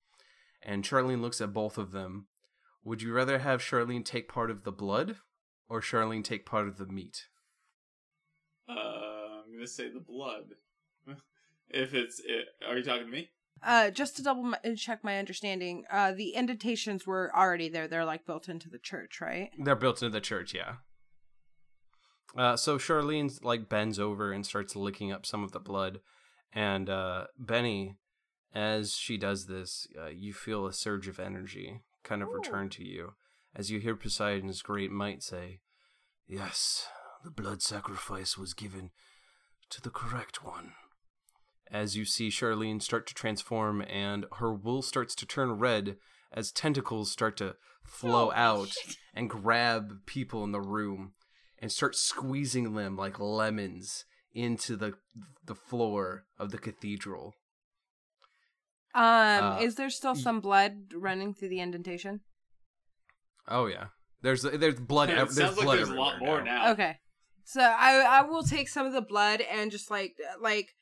[0.62, 2.26] And Charlene looks at both of them.
[2.84, 5.16] Would you rather have Charlene take part of the blood,
[5.68, 7.26] or Charlene take part of the meat?
[8.68, 10.54] Uh, I'm gonna say the blood.
[11.68, 13.30] if it's, it, are you talking to me?
[13.62, 17.88] Uh, just to double my, check my understanding, uh, the indentations were already there.
[17.88, 19.50] They're like built into the church, right?
[19.58, 20.76] They're built into the church, yeah.
[22.36, 26.00] Uh, so Charlene like bends over and starts licking up some of the blood,
[26.52, 27.96] and uh, Benny,
[28.54, 32.34] as she does this, uh, you feel a surge of energy kind of Ooh.
[32.34, 33.14] return to you
[33.54, 35.60] as you hear Poseidon's great might say,
[36.26, 36.86] "Yes,
[37.24, 38.90] the blood sacrifice was given
[39.70, 40.74] to the correct one."
[41.70, 45.96] As you see Charlene start to transform, and her wool starts to turn red
[46.32, 48.96] as tentacles start to flow Oh, out shit.
[49.14, 51.12] and grab people in the room
[51.60, 54.94] and start squeezing them like lemons into the
[55.44, 57.34] the floor of the cathedral.
[58.94, 62.20] Um, Uh, is there still some blood running through the indentation?
[63.46, 63.88] Oh yeah,
[64.22, 65.10] there's there's blood.
[65.10, 66.64] it ev- there's sounds like blood there's a lot more now.
[66.64, 66.72] now.
[66.72, 66.96] Okay.
[67.44, 70.74] So I I will take some of the blood and just like like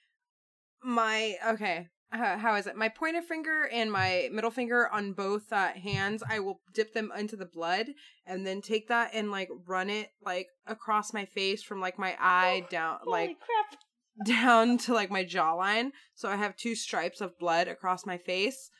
[0.82, 5.52] my okay how, how is it my pointer finger and my middle finger on both
[5.52, 7.88] uh, hands I will dip them into the blood
[8.26, 12.16] and then take that and like run it like across my face from like my
[12.20, 13.80] eye down Holy like crap.
[14.26, 18.70] down to like my jawline so I have two stripes of blood across my face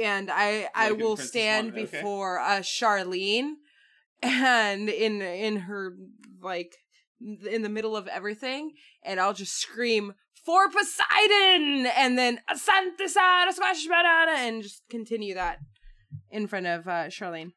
[0.00, 1.90] and I I Like in will Princess stand Mononoke?
[1.90, 3.54] before uh Charlene
[4.22, 5.94] and in in her
[6.40, 6.76] like
[7.20, 8.72] in the middle of everything
[9.04, 10.14] and I'll just scream
[10.44, 15.58] for Poseidon and then Santa Sara squash banana and just continue that
[16.30, 17.52] in front of uh Charlene.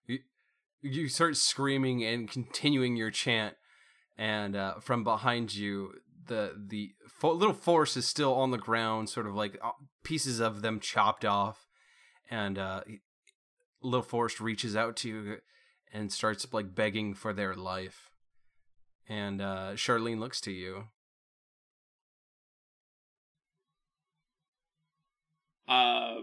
[0.81, 3.55] You start screaming and continuing your chant,
[4.17, 5.93] and uh, from behind you,
[6.27, 9.71] the the fo- little force is still on the ground, sort of like uh,
[10.03, 11.67] pieces of them chopped off,
[12.29, 12.81] and uh,
[13.81, 15.37] little force reaches out to you
[15.93, 18.09] and starts like begging for their life,
[19.07, 20.85] and uh, Charlene looks to you.
[25.73, 26.21] Uh,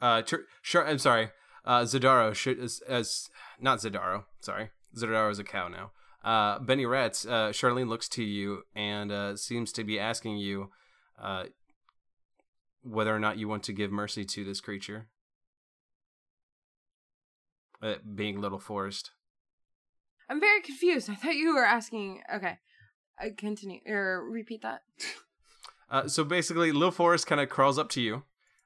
[0.00, 1.30] Uh, Char- Char- I'm sorry.
[1.64, 3.30] Uh, Zadaro should as, as
[3.60, 4.24] not Zadaro.
[4.40, 5.90] Sorry, Zadaro is a cow now.
[6.24, 7.26] Uh, Benny Rats.
[7.26, 10.70] Uh, Charlene looks to you and uh, seems to be asking you,
[11.20, 11.44] uh,
[12.82, 15.08] whether or not you want to give mercy to this creature.
[17.82, 19.10] Uh, being Little Forrest.
[20.30, 21.08] I'm very confused.
[21.10, 22.58] I thought you were asking okay.
[23.18, 24.82] I continue or repeat that.
[25.90, 28.24] Uh, so basically, Little Forrest kind of crawls up to you,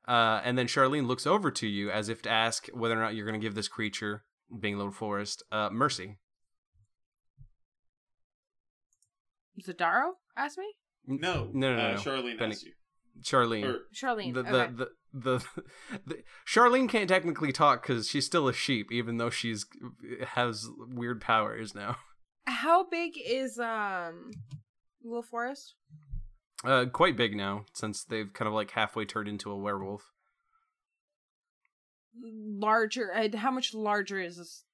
[0.09, 3.15] uh, and then Charlene looks over to you as if to ask whether or not
[3.15, 4.25] you're going to give this creature,
[4.59, 6.19] being Little Forrest, uh, mercy.
[9.61, 10.73] Zadaro asked me?
[11.07, 11.97] no, No, no, no, Uh, no.
[11.99, 12.73] Charlene Benny- asked you.
[13.23, 13.65] Charlene.
[13.67, 14.33] Or, Charlene.
[14.33, 14.51] the, okay.
[14.51, 15.45] the, the, the,
[16.07, 19.67] the Charlene can't technically talk because she's still a sheep, even though she's
[20.29, 21.97] has weird powers now.
[22.47, 24.31] How big is um
[25.05, 25.75] Little Forrest?
[26.65, 30.13] Uh, quite big now since they've kind of like halfway turned into a werewolf.
[32.23, 33.13] Larger.
[33.13, 34.65] uh, How much larger is this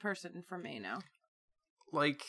[0.00, 1.00] person from me now?
[1.92, 2.22] Like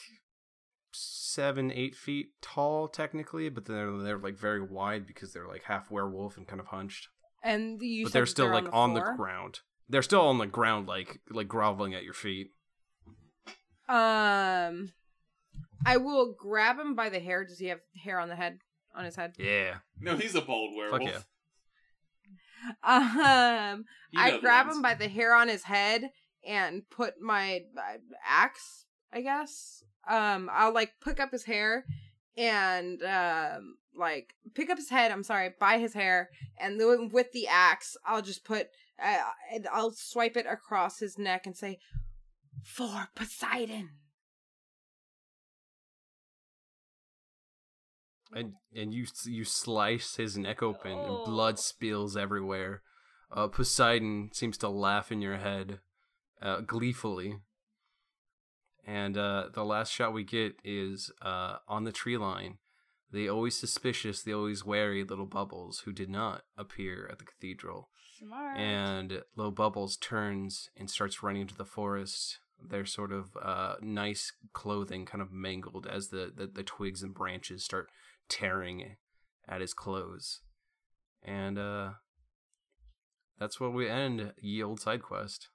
[0.93, 5.91] seven, eight feet tall technically, but they're they're like very wide because they're like half
[5.91, 7.07] werewolf and kind of hunched.
[7.43, 9.15] And you but they're still like on the, floor?
[9.15, 9.59] ground.
[9.87, 12.47] They're still on the ground, like like groveling at your feet.
[13.87, 14.93] Um,
[15.85, 17.45] I will grab him by the hair.
[17.45, 18.57] Does he have hair on the head?
[18.95, 19.33] On his head?
[19.37, 21.01] Yeah, no, he's a bald werewolf.
[21.03, 21.19] fuck yeah.
[22.83, 24.77] Um, You I know the grab ones.
[24.77, 26.09] him by the hair on his head
[26.47, 31.85] and put my uh, axe, I guess, um I'll like pick up his hair
[32.37, 36.29] and um like pick up his head, I'm sorry, by his hair
[36.59, 38.67] and then with the axe, I'll just put
[39.03, 39.17] uh,
[39.73, 41.79] I'll swipe it across his neck and say
[42.63, 43.89] for Poseidon.
[48.35, 51.25] And and you you slice his neck open and Oh.
[51.25, 52.81] blood spills everywhere.
[53.31, 55.79] Uh, Poseidon seems to laugh in your head,
[56.41, 57.39] uh, gleefully.
[58.85, 62.59] And uh, the last shot we get is uh, on the tree line.
[63.11, 67.89] The always suspicious, the always wary little Bubbles, who did not appear at the cathedral.
[68.19, 68.57] Smart.
[68.57, 72.39] And little Bubbles turns and starts running into the forest.
[72.61, 77.13] Their sort of uh, nice clothing kind of mangled as the, the, the twigs and
[77.13, 77.89] branches start
[78.29, 78.95] tearing
[79.47, 80.41] at his clothes.
[81.23, 81.91] And uh,
[83.39, 85.49] that's where we end Ye Old Side Quest.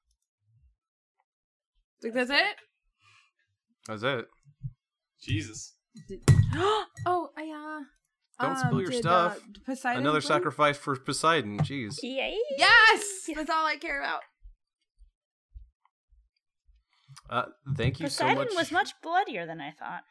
[2.03, 2.57] Think that's it?
[3.87, 4.27] That's it.
[5.23, 5.75] Jesus.
[7.07, 7.81] oh, yeah.
[8.41, 9.39] Don't spill your stuff.
[9.67, 10.23] Poseidon Another win?
[10.23, 11.59] sacrifice for Poseidon.
[11.59, 11.99] Jeez.
[12.03, 12.39] Yay!
[12.57, 14.23] Yes, that's all I care about.
[17.29, 17.45] Uh,
[17.77, 18.55] thank you Poseidon so much.
[18.57, 20.03] was much bloodier than I thought.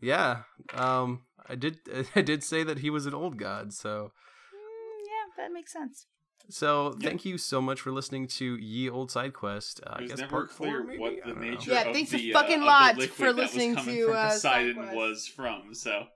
[0.00, 0.42] Yeah.
[0.74, 1.78] Um, I did.
[2.14, 3.72] I did say that he was an old god.
[3.72, 4.12] So,
[4.54, 6.06] Mm, yeah, that makes sense.
[6.50, 9.80] so thank you so much for listening to Ye Old Side Quest.
[9.86, 10.98] Uh, I guess never part clear four, maybe?
[10.98, 11.50] what the don't know.
[11.50, 13.54] nature Yeah, of thanks a the, fucking uh, lot of the liquid for that was
[13.54, 14.96] listening coming to, from uh, Poseidon Southwest.
[14.96, 15.74] was from.
[15.74, 16.06] So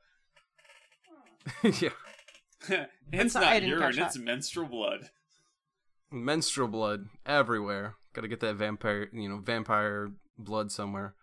[1.63, 1.91] yeah.
[3.13, 5.11] it's sorry, not didn't urine; catch it's menstrual blood.
[6.11, 7.95] menstrual blood everywhere.
[8.13, 11.15] Got to get that vampire, you know, vampire blood somewhere.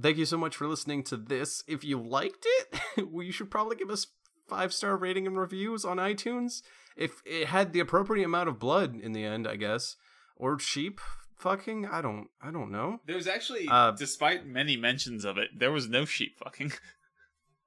[0.00, 1.64] Thank you so much for listening to this.
[1.66, 2.80] If you liked it,
[3.10, 4.06] well, you should probably give us
[4.46, 6.62] five star rating and reviews on iTunes.
[6.96, 9.96] If it had the appropriate amount of blood in the end, I guess,
[10.36, 11.00] or sheep
[11.36, 11.86] fucking.
[11.86, 12.28] I don't.
[12.42, 13.00] I don't know.
[13.06, 16.72] There was actually, Uh, despite many mentions of it, there was no sheep fucking.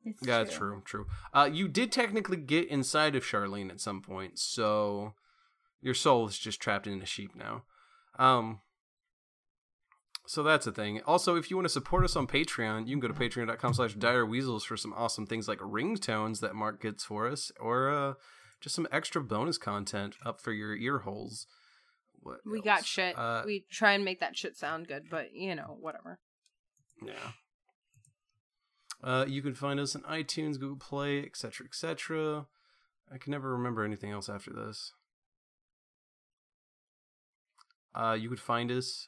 [0.03, 0.81] It's Yeah, it's true.
[0.83, 1.05] True.
[1.31, 5.13] Uh, you did technically get inside of Charlene at some point, so
[5.79, 7.65] your soul is just trapped in a sheep now.
[8.17, 8.61] Um.
[10.27, 11.01] So that's a thing.
[11.01, 13.95] Also, if you want to support us on Patreon, you can go to patreon.com slash
[13.95, 18.13] dire weasels for some awesome things like ringtones that Mark gets for us, or uh,
[18.59, 21.47] just some extra bonus content up for your ear holes.
[22.21, 23.17] What We got shit.
[23.17, 26.19] Uh, we try and make that shit sound good, but you know, whatever.
[27.03, 27.31] Yeah.
[29.03, 32.45] Uh, you can find us on iTunes, Google Play, etc., etc.
[33.11, 34.93] I can never remember anything else after this.
[37.95, 39.07] Uh, you could find us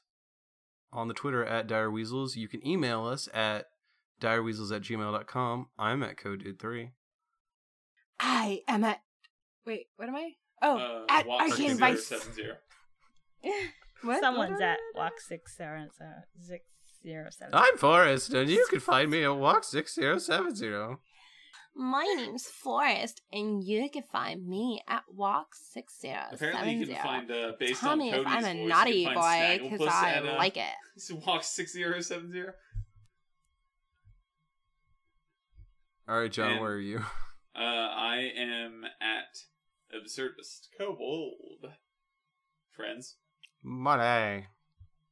[0.94, 2.36] on the Twitter at Dire Weasels.
[2.36, 3.68] You can email us at
[4.22, 5.68] direweasels at gmail.com.
[5.78, 6.92] I'm at Codedude3.
[8.20, 9.02] I am at.
[9.66, 10.32] Wait, what am I?
[10.62, 12.08] Oh, Uh, at Walk Arcane Vice.
[12.08, 12.56] zero seven zero.
[14.04, 14.20] What?
[14.20, 14.62] Someone's What?
[14.64, 16.66] at walk six zero seven six
[17.02, 17.54] zero seven.
[17.56, 20.98] I'm Forrest, and you can find me at Walk6070.
[21.76, 26.96] My name's Forrest, and you can find me at Walk Six Zero Apparently, you can
[26.98, 29.92] find uh, based Tell on me if I'm a voice, naughty boy find because Snagglepuss
[29.92, 30.74] I at, uh, like it.
[31.26, 32.54] Walk six zero seven zero.
[36.08, 37.04] All right, John, And- where are you?
[37.56, 39.44] Uh, I am at
[39.96, 41.72] Absurdist Kobold.
[42.72, 43.18] Friends.
[43.62, 44.48] Money.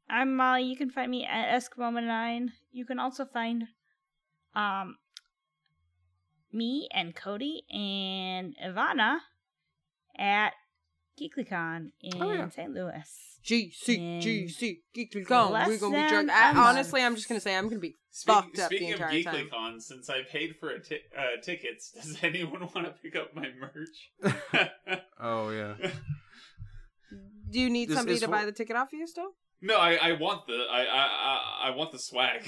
[0.09, 0.63] I'm Molly.
[0.63, 2.47] You can find me at Eskimo9.
[2.71, 3.65] You can also find
[4.55, 4.95] um
[6.53, 9.17] me and Cody and Ivana
[10.17, 10.53] at
[11.19, 12.49] GeeklyCon in Oh, yeah.
[12.49, 12.71] St.
[12.73, 13.03] Louis.
[13.43, 15.51] G C And G C Geekly Con.
[15.51, 16.29] less We're gonna be than drunk.
[16.29, 16.67] a I, month.
[16.67, 19.23] honestly, I'm just gonna say I'm gonna be Speak- fucked up the speaking entire of
[19.25, 19.35] time.
[19.47, 23.47] GeeklyCon, since I paid for a uh, tickets, does anyone want to pick up my
[23.59, 24.35] merch?
[25.19, 25.75] Oh, yeah.
[27.49, 29.31] Do you need This somebody to for- buy the ticket off you still?
[29.61, 32.43] no, I, I want the I, I I I want the swag.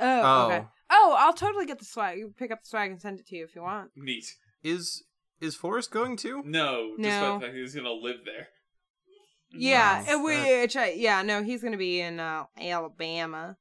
[0.00, 0.46] Oh, Oh.
[0.46, 0.66] okay.
[0.94, 2.18] Oh, I'll totally get the swag.
[2.18, 3.90] You pick up the swag and send it to you if you want.
[3.96, 4.26] Neat.
[4.62, 5.04] Is
[5.40, 6.42] is Forrest going too?
[6.44, 7.08] No, No.
[7.08, 8.48] despite the fact that he's gonna live there.
[9.54, 10.20] Yeah, Wow.
[10.20, 10.24] uh,
[10.62, 13.56] which I, yeah, no, he's gonna be in uh, Alabama.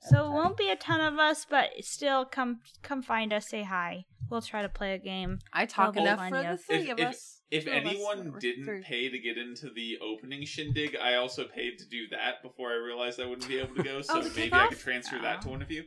[0.00, 3.64] So it won't be a ton of us, but still come come find us, say
[3.64, 4.04] hi.
[4.30, 5.38] We'll try to play a game.
[5.52, 6.52] I talk That'll be enough for yeah.
[6.52, 7.34] the three If- of if- us.
[7.50, 8.38] If Two of us, anyone whatever.
[8.40, 8.82] didn't Three.
[8.82, 12.74] pay to get into the opening shindig, I also paid to do that before I
[12.74, 14.00] realized I wouldn't be able to go.
[14.02, 14.82] So Oh, the maybe I could kickoff?
[14.82, 15.84] transfer that to one of you.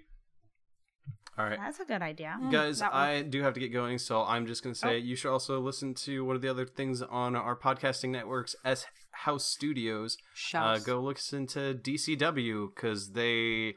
[1.38, 1.58] All right.
[1.58, 2.38] That's a good idea.
[2.42, 2.82] Mm, Guys.
[2.82, 4.98] I do have to get going, so I'm just going to say Oh.
[4.98, 8.86] you should also listen to one of the other things on our podcasting networks, S
[9.12, 10.18] House Studios.
[10.54, 13.76] Uh, go listen to DCW because they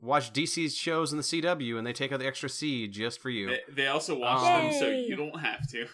[0.00, 3.30] watch DC's shows in the CW and they take out the extra C just for
[3.30, 3.48] you.
[3.48, 5.86] They, they also watch Um, them, so you don't have to.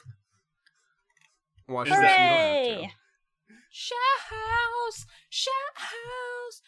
[1.68, 2.00] Watch Hooray!
[2.00, 2.10] this.
[2.10, 2.74] You don't have to.
[2.74, 2.92] Hooray!
[3.70, 3.98] Shout
[4.30, 5.92] house, shout house,
[6.54, 6.62] Sh- sh-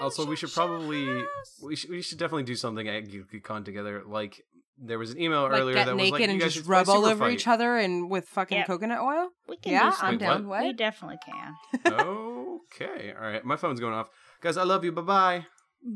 [0.00, 1.24] Also, we should probably
[1.62, 4.02] we should, we should definitely do something at GeeklyCon together.
[4.06, 4.40] Like
[4.78, 6.66] there was an email like earlier get that was naked like, you guys just should
[6.66, 7.34] rub all over Fight.
[7.34, 8.66] each other and with fucking Yep.
[8.66, 9.28] coconut oil.
[9.48, 10.46] We can Yeah, do I'm Wait, down.
[10.48, 10.62] what?
[10.62, 11.54] We definitely can.
[11.92, 13.44] okay, all right.
[13.44, 14.08] My phone's going off,
[14.40, 14.56] guys.
[14.56, 14.92] I love you.
[14.92, 15.46] Bye bye.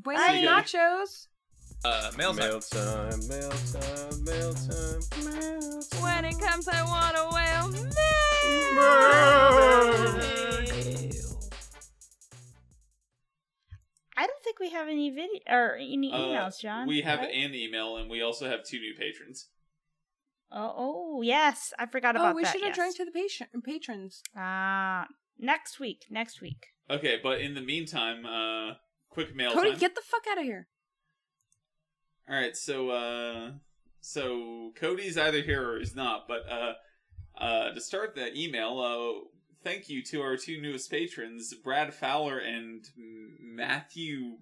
[0.04, 0.44] Wait, Bye.
[0.46, 1.28] nachos.
[1.84, 2.48] Uh, mail time.
[2.48, 6.02] Mail time, mail time, mail time, mail time.
[6.02, 7.46] When it comes, I want a whale.
[14.16, 16.86] I don't think we have any video or any Uh, emails, John.
[16.88, 17.34] We have right?
[17.34, 19.48] an email, and we also have two new patrons.
[20.50, 22.32] Oh, oh, yes, I forgot about that.
[22.32, 22.52] Oh, we that.
[22.52, 22.76] should have yes.
[22.76, 24.22] drank to the patient patrons.
[24.36, 25.06] Ah,
[25.38, 26.06] next week.
[26.08, 26.68] Next week.
[26.88, 28.74] Okay, but in the meantime, uh,
[29.10, 29.78] quick mail Cody, time.
[29.80, 30.68] get the fuck out of here.
[32.28, 33.50] All right, so uh,
[34.00, 36.26] so Cody's either here or he's not.
[36.28, 36.74] But uh,
[37.38, 39.28] uh, to start the email, uh,
[39.66, 42.88] thank you to our two newest patrons, Brad Fowler and
[43.40, 44.36] Matthew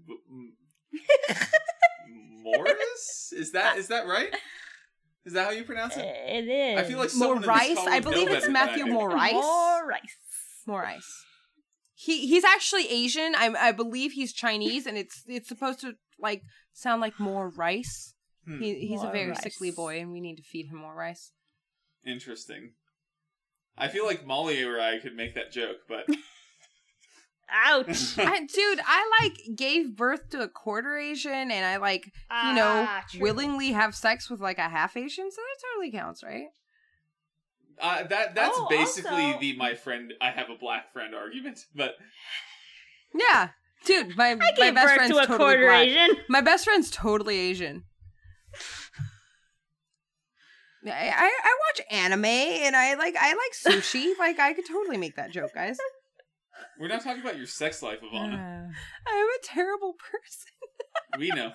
[2.42, 3.32] Morris.
[3.34, 4.34] Is that is that right?
[5.24, 6.04] Is that how you pronounce it?
[6.04, 6.78] It is.
[6.78, 8.92] I feel like someone in this I believe it's Matthew I do.
[8.92, 9.32] Morais.
[9.32, 10.18] More rice.
[10.66, 11.24] More ice.
[11.94, 13.34] He he's actually Asian.
[13.34, 16.42] I I believe he's Chinese, and it's it's supposed to like
[16.74, 18.12] sound like more rice.
[18.46, 19.42] Hmm, He he's a very rice.
[19.42, 21.32] sickly boy, and we need to feed him more rice.
[22.04, 22.72] Interesting.
[23.76, 26.06] I feel like Molly or I could make that joke, but
[27.50, 28.18] Ouch.
[28.18, 32.86] I, dude, I like gave birth to a quarter Asian, and I like you know
[32.88, 33.20] Ah, true.
[33.20, 36.46] willingly have sex with like a half Asian, so that totally counts, right?
[37.80, 41.60] uh, that that's Oh, basically also- the my friend I have a black friend argument.
[41.74, 41.96] But
[43.12, 43.50] Yeah,
[43.84, 45.86] dude, my I my best birth friend's to a totally quarter black.
[45.86, 46.16] Asian.
[46.28, 47.84] My best friend's totally Asian.
[50.86, 54.12] I, I I watch anime and I like I like sushi.
[54.18, 55.78] like I could totally make that joke, guys.
[56.78, 58.68] we're not talking about your sex life, Ivana.
[59.06, 61.18] I am a terrible person.
[61.18, 61.52] we know.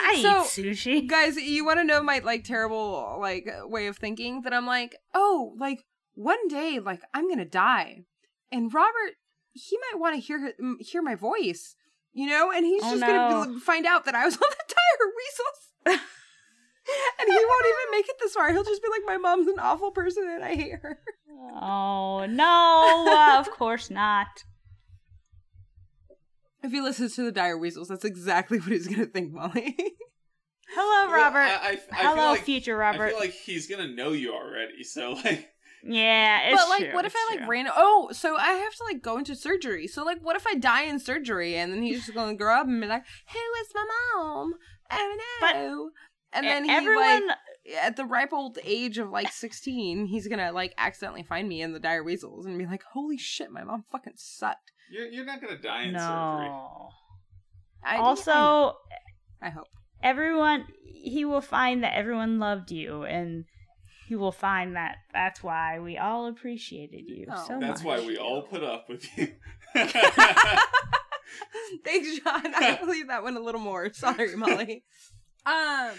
[0.00, 1.06] I So- eat sushi.
[1.08, 4.96] Guys, you want to know my like terrible like way of thinking that I'm like,
[5.14, 5.84] "Oh, like
[6.14, 8.04] one day like I'm going to die."
[8.52, 9.14] And Robert,
[9.52, 11.74] he might want to hear hear my voice,
[12.12, 13.28] you know, and he's Oh, just no.
[13.30, 16.00] going to find out that I was on the Dire Weasels.
[17.20, 18.52] and he won't even make it this far.
[18.52, 20.98] He'll just be like, "My mom's an awful person and I hate her."
[21.60, 23.36] Oh no!
[23.40, 24.28] of course not.
[26.62, 29.76] If he listens to the Dire Weasels, that's exactly what he's gonna think, Molly.
[30.74, 31.38] Hello, Well, Robert.
[31.40, 33.10] I, I, I Hello, feel like, future I Robert.
[33.10, 34.82] feel like he's gonna know you already.
[34.82, 35.50] So like,
[35.82, 37.48] yeah, it's but like, true, what if it's I like true.
[37.50, 37.68] ran?
[37.76, 39.86] Oh, so I have to like go into surgery.
[39.86, 42.66] So like, what if I die in surgery and then he's just gonna grow up
[42.66, 44.54] and be like, "Who is my mom?
[44.90, 45.90] Oh But- no!"
[46.34, 47.28] And then he everyone?
[47.28, 47.36] like
[47.82, 51.72] at the ripe old age of like sixteen, he's gonna like accidentally find me in
[51.72, 55.40] the Dire Weasels and be like, "Holy shit, my mom fucking sucked." you're you're not
[55.40, 56.48] gonna die in surgery.
[56.48, 56.88] no.
[57.82, 58.72] I, Also, I.
[59.46, 59.66] I hope.
[60.02, 60.66] everyone
[61.02, 63.44] he will find that everyone loved you and
[64.08, 67.44] he will find that that's why we all appreciated you Oh.
[67.48, 69.28] so That's much why we all put up with you.
[71.84, 72.54] Thanks, John.
[72.54, 73.92] I believe that one a little more.
[73.92, 74.84] Sorry, Molly.
[75.46, 75.90] Um.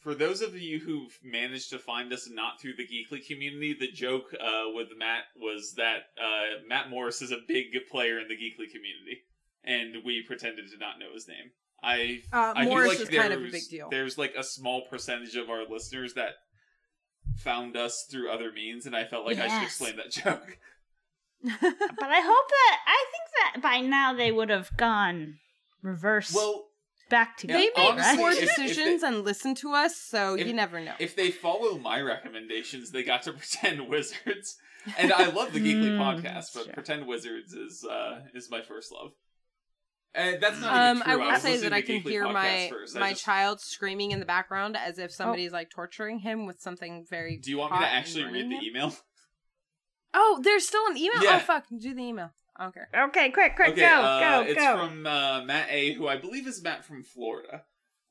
[0.00, 3.90] For those of you who've managed to find us not through the Geekly community, the
[3.92, 8.34] joke uh, with Matt was that uh, Matt Morris is a big player in the
[8.34, 9.22] Geekly community,
[9.62, 11.50] and we pretended to not know his name.
[11.82, 13.88] I Uh, I Morris feel like is kind of a there's- big deal.
[13.90, 16.34] There's like a small percentage of our listeners that
[17.36, 20.58] found us through other means, and I felt like I should explain that joke.
[21.42, 25.38] but i hope that i think that by now they would have gone
[25.80, 26.66] reverse Well,
[27.10, 29.72] back to Yeah, they Geekly, make honestly, poor if- if they- decisions and listen to
[29.74, 30.94] us, so if- you never know.
[30.98, 34.56] if they follow my recommendations, they got to pretend wizards.
[34.96, 36.72] And I love the Geekly Mm, podcast, but sure.
[36.72, 39.12] pretend wizards is uh, is my first love.
[40.14, 41.22] And that's not Um, even I true.
[41.24, 42.96] will was say that I to can Geekly hear my first.
[42.96, 45.02] My just- child screaming in the background as Oh.
[45.02, 47.36] if somebody's like torturing him with something very.
[47.36, 48.62] Do you want me to actually read the him.
[48.64, 48.96] email?
[50.14, 51.22] Oh, there's still an email.
[51.22, 51.36] Yeah.
[51.36, 52.32] Oh fuck, do the email.
[52.60, 52.88] I don't care.
[53.08, 56.16] okay quick quick okay, go uh, go it's go from uh, Matt A, who I
[56.18, 57.62] believe is Matt from Florida.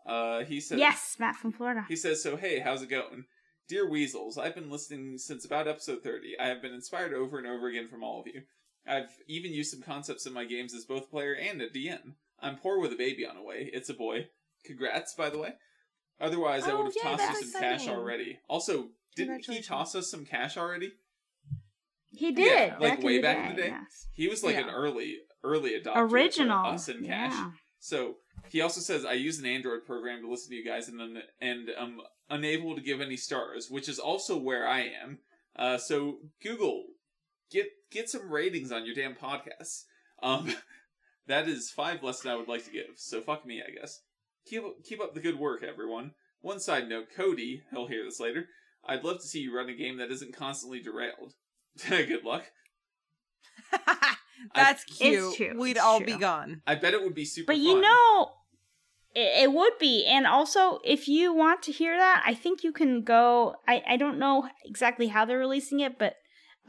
[0.06, 3.26] Uh, he says, yes matt from florida He says, So, hey, how's it going?
[3.68, 6.40] Dear Weasels, I've been listening since about episode 30.
[6.40, 8.42] I have been inspired over and over again from all of you.
[8.88, 12.14] I've even used some concepts in my games as both player and a DM.
[12.40, 13.70] I'm poor with a baby on the way.
[13.72, 14.30] It's a boy.
[14.66, 15.54] Congrats, by the way.
[16.20, 18.40] Otherwise, I Oh, would have yeah, tossed you some cash already.
[18.50, 20.94] Also, didn't he toss us some cash already?
[22.20, 23.68] He did Yeah, like way back in the day.
[23.70, 24.08] yes.
[24.14, 27.32] He was like an early, early adopter original us in cash.
[27.34, 27.52] yeah.
[27.80, 28.16] So
[28.50, 31.22] he also says I use an Android program to listen to you guys, and then
[31.42, 35.20] and I'm unable to give any stars, which is also where I am.
[35.56, 36.84] Uh, so Google,
[37.52, 39.84] get get some ratings on your damn podcasts.
[40.22, 40.54] Um,
[41.28, 42.96] That is five less than I would like to give.
[42.96, 44.02] So fuck me, I guess.
[44.48, 46.14] Keep keep up the good work, everyone.
[46.42, 48.48] One side note, Cody, he'll hear this later.
[48.84, 51.34] I'd love to see you run a game that isn't constantly derailed.
[51.90, 52.46] good luck.
[54.56, 55.36] That's It's cute.
[55.36, 56.06] true, We'd it's all true.
[56.08, 56.62] be gone.
[56.66, 57.66] I bet it would be super But fun.
[57.66, 58.32] you know,
[59.14, 60.06] it, it would be.
[60.06, 63.56] And also, if you want to hear that, I think you can go.
[63.68, 66.14] I, I don't know exactly how they're releasing it, but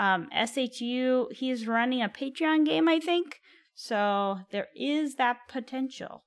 [0.00, 3.36] um, SHU, he's running a Patreon game, I think.
[3.74, 6.24] So there is that potential.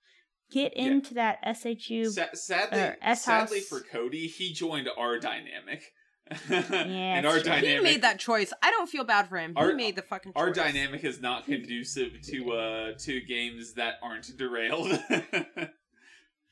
[0.51, 0.83] Get Yeah.
[0.85, 2.05] into that SHU.
[2.11, 5.83] Sa- sadly, or sadly for Cody, he joined our dynamic.
[6.31, 7.55] Yeah, and our it's true.
[7.57, 8.53] He made that choice.
[8.61, 9.53] I don't feel bad for him.
[9.55, 10.41] Our- he made the fucking choice.
[10.41, 14.97] our dynamic is not conducive to uh to games that aren't derailed.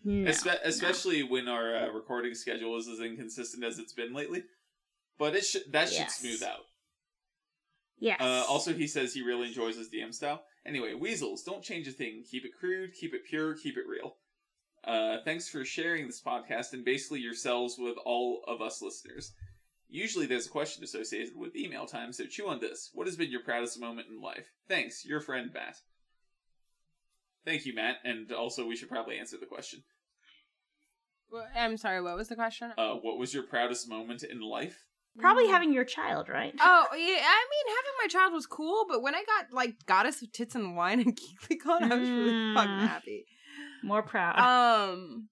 [0.04, 4.42] No, Espe- especially when our uh, recording schedule is as inconsistent as it's been lately.
[5.20, 6.18] But it should that should Yes.
[6.18, 6.66] smooth out.
[8.00, 8.20] Yes.
[8.20, 10.42] Uh, also, he says he really enjoys his DM style.
[10.66, 12.24] Anyway, weasels, don't change a thing.
[12.28, 14.16] Keep it crude, keep it pure, keep it real.
[14.84, 19.34] Uh, thanks for sharing this podcast and basically yourselves with all of us listeners.
[19.94, 22.90] Usually there's a question associated with email time, so chew on this.
[22.94, 24.48] What has been your proudest moment in life?
[24.70, 25.76] Thanks, your friend Matt.
[27.46, 29.84] Thank you, Matt, and also we should probably answer the question.
[31.30, 32.02] Well, I'm sorry.
[32.02, 32.72] What was the question?
[32.78, 34.86] Uh, what was your proudest moment in life?
[35.20, 35.50] Probably Mm.
[35.52, 36.54] having your child, right?
[36.58, 40.22] Oh yeah, I mean having my child was cool, but when I got like Goddess
[40.22, 42.88] of Tits and Wine and GeeklyCon, I was really fucking Mm.
[42.88, 43.26] happy.
[43.84, 44.40] More proud.
[44.40, 45.28] Um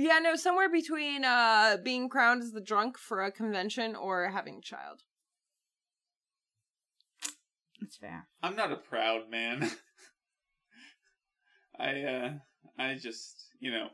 [0.00, 4.56] Yeah, no, somewhere between uh being crowned as the drunk for a convention or having
[4.56, 5.02] a child.
[7.78, 8.26] That's fair.
[8.42, 9.70] I'm not a proud man.
[11.78, 12.32] I uh
[12.78, 13.88] I just you know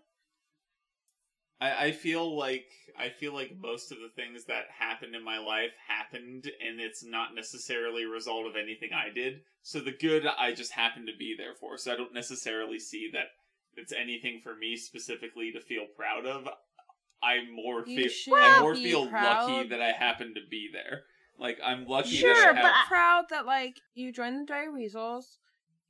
[1.61, 5.39] I I feel like I feel like most of the things that happened in my
[5.39, 9.41] life happened and it's not necessarily a result of anything I did.
[9.63, 11.77] So the good I just happen to be there for.
[11.77, 13.31] So I don't necessarily see that
[13.77, 16.49] it's anything for me specifically to feel proud of.
[17.23, 21.05] I more feel I more feel lucky that I happen to be there.
[21.39, 24.45] Like I'm lucky Sure, that I but have I- proud that like you joined the
[24.47, 25.39] Dire Weasels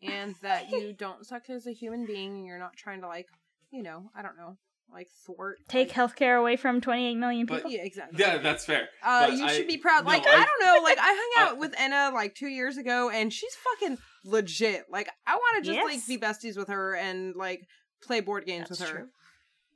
[0.02, 3.28] and that you don't suck as a human being and you're not trying to like,
[3.70, 4.56] you know, I don't know,
[4.92, 7.70] like thwart Take like, healthcare away from 28 million But- people.
[7.70, 8.18] Yeah, exactly.
[8.18, 8.88] Yeah, that's fair.
[9.02, 10.04] Uh, But you I- should be proud.
[10.04, 10.80] no, Like I- I, don't know.
[10.82, 14.84] Like I hung I- out with Enna like two years ago, and she's fucking legit.
[14.90, 17.66] Like I want to just like be besties with her and like
[18.02, 18.96] play board games That's with her.
[18.98, 19.08] true.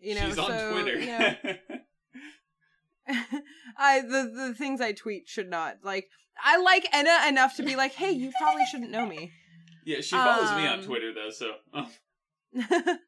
[0.00, 0.98] You know, She's on so, Twitter.
[0.98, 1.34] you know,
[3.78, 6.08] I the the things I tweet should not like.
[6.42, 9.30] I like Enna enough to be like, hey, you probably shouldn't know me.
[9.84, 11.86] yeah, she follows me on Um, Twitter though, so oh,
[12.54, 12.98] but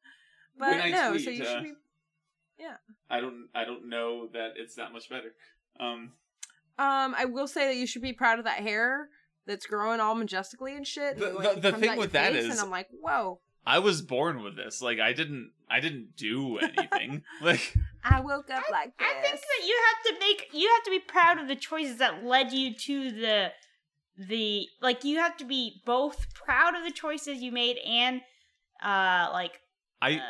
[0.58, 1.72] When I no, tweet, so you uh, should be.
[3.10, 5.34] I don't I don't know that it's that much better.
[5.80, 6.12] Um,
[6.78, 9.08] Um, I will say that you should be proud of that hair
[9.46, 11.18] that's growing all majestically and shit.
[11.18, 13.40] The- and, like, it the thing with your that face, is- and I'm like, whoa.
[13.64, 14.82] I was born with this.
[14.82, 17.22] Like I didn't I didn't do anything.
[17.42, 17.74] like
[18.04, 19.06] I woke up like this.
[19.08, 21.98] I think that you have to make you have to be proud of the choices
[21.98, 23.52] that led you to the
[24.18, 28.20] the like you have to be both proud of the choices you made and
[28.82, 29.60] uh like
[30.02, 30.20] I uh,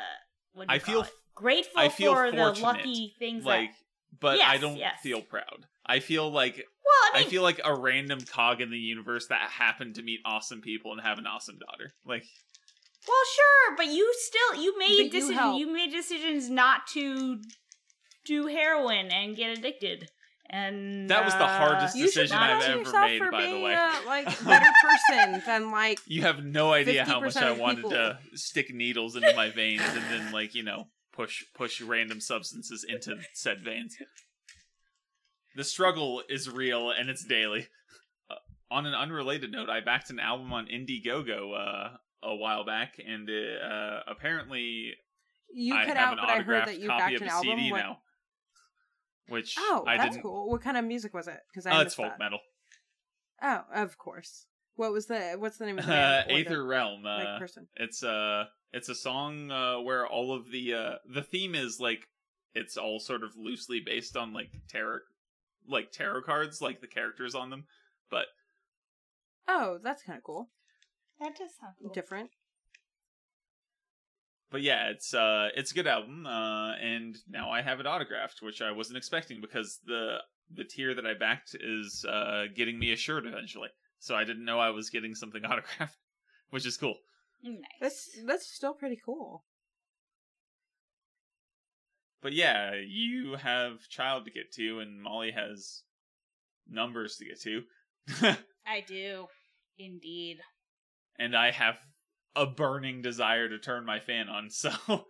[0.53, 1.11] what do I call feel- it?
[1.35, 3.77] Grateful I feel for the lucky things like that
[4.21, 5.01] but I don't yes.
[5.03, 5.67] feel proud.
[5.85, 9.27] I feel like well I mean, I feel like a random cog in the universe
[9.29, 11.93] that happened to meet awesome people and have an awesome daughter.
[12.07, 12.25] Like
[13.09, 17.41] well sure but you still you made But you decisions you made decisions not to
[18.25, 20.09] do heroin and get addicted
[20.49, 23.41] and That was the uh, hardest you should decision not I've ever made, for by
[23.43, 23.73] the being way.
[23.73, 27.91] a like better person than like You have no idea how much I wanted people-
[27.91, 32.85] to stick needles into my veins and then like, you know, push push random substances
[32.89, 33.97] into said veins.
[35.55, 37.69] The struggle is real and it's daily.
[38.31, 38.35] Uh,
[38.71, 43.29] on an unrelated note, I backed an album on Indiegogo uh, a while back, and
[43.29, 44.95] uh, apparently
[45.53, 47.29] you I cut have out, an but I heard that you copy backed of an
[47.29, 47.59] a album.
[47.59, 47.99] CD What- now.
[49.29, 50.23] Which Oh, I that's didn't.
[50.25, 50.49] cool.
[50.51, 51.39] What kind of music was it?
[51.51, 52.19] Because I Oh, it's folk that.
[52.19, 52.41] metal.
[53.41, 54.47] Oh, of course.
[54.75, 56.31] What was the what's the name of the Uh, band?
[56.31, 57.03] the, Aether Realm.
[57.05, 57.69] like, Uh, person.
[57.77, 62.09] It's uh it's a song uh where all of the uh the theme is like
[62.55, 64.99] it's all sort of loosely based on like tarot
[65.69, 67.65] like tarot cards, like the characters on them.
[68.11, 68.27] But
[69.49, 70.51] Oh, that's kind of cool.
[71.21, 71.93] that does sound cool.
[71.93, 72.31] Different.
[74.51, 78.43] but yeah, it's uh it's a good album, uh and now I have it autographed,
[78.43, 80.19] which I wasn't expecting because the
[80.55, 83.69] the tier that I backed is uh getting me a shirt eventually.
[83.99, 85.97] So I didn't know I was getting something autographed,
[86.51, 86.97] which is cool.
[87.43, 89.45] Nice That's that's still pretty cool.
[92.23, 95.83] But yeah, you have child to get to, and Molly has
[96.69, 98.37] numbers to get to.
[98.67, 99.27] I do,
[99.77, 100.39] indeed.
[101.19, 101.77] and I have
[102.37, 104.51] a burning desire to turn my fan on.
[104.51, 104.71] So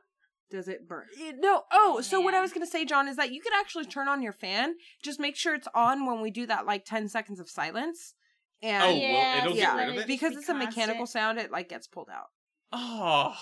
[0.50, 1.06] Does it burn?
[1.20, 1.62] Eh, No.
[1.72, 4.22] Oh, so what I was gonna say, John, is that you could actually turn on
[4.22, 4.74] your fan.
[5.02, 8.14] Just make sure it's on when we do that like ten seconds of silence.
[8.62, 10.06] Oh, and Oh, well, yeah, it'll get rid of it it?
[10.06, 11.08] because it's a mechanical constant.
[11.08, 12.26] sound, it like gets pulled out.
[12.72, 13.34] oh,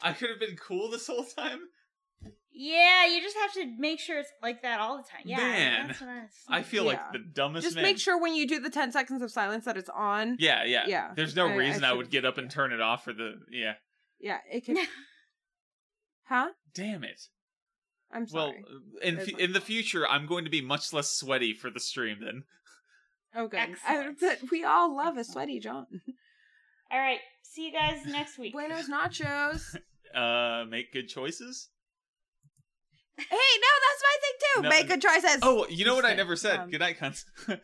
[0.00, 1.60] I could have been cool this whole time.
[2.60, 5.20] Yeah, you just have to make sure it's like that all the time.
[5.24, 6.26] Yeah, Man, that's what I,
[6.58, 6.88] I feel Yeah.
[6.90, 7.84] like the dumbest Just man.
[7.84, 10.36] make sure when you do the ten seconds of silence that it's on.
[10.40, 11.12] Yeah, yeah, Yeah.
[11.14, 13.12] There's no I- I reason I, should've- would get up and turn it off for
[13.12, 13.34] the.
[13.52, 13.74] Yeah,
[14.18, 14.76] Yeah, it can.
[16.24, 16.48] huh?
[16.74, 17.20] damn it.
[18.10, 18.54] I'm sorry.
[18.64, 21.52] Well, in There's fu- my in the future, I'm going to be much less sweaty
[21.54, 22.42] for the stream then.
[23.34, 23.60] Oh, good.
[23.60, 24.20] I, excellent.
[24.20, 25.86] but we all love a sweaty John.
[26.90, 28.52] All right, see you guys next week.
[28.54, 29.76] Buenos nachos.
[30.14, 31.68] Uh, make good choices.
[33.18, 34.62] hey, no, that's my thing too.
[34.62, 35.38] No, make good choices.
[35.42, 36.60] Oh, you know what I never said.
[36.60, 37.24] um, Good night, cunts.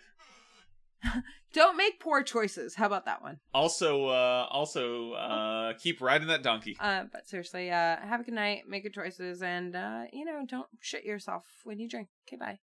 [1.55, 2.75] Don't make poor choices.
[2.75, 3.39] How about that one?
[3.55, 6.77] also, uh, also, uh, keep riding that donkey.
[6.79, 10.45] Uh, but seriously, uh, have a good night, make good choices, and uh, you know,
[10.47, 12.09] don't shit yourself when you drink.
[12.29, 12.59] Okay, bye.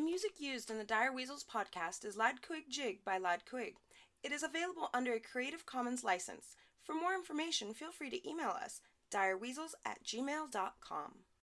[0.00, 3.74] The music used in the Dire Weasels podcast is Lad Quig Jig by Lad Quig.
[4.22, 6.56] It is available under a Creative Commons license.
[6.82, 8.80] For more information, feel free to email us
[9.12, 11.12] direweasels at gmail.com.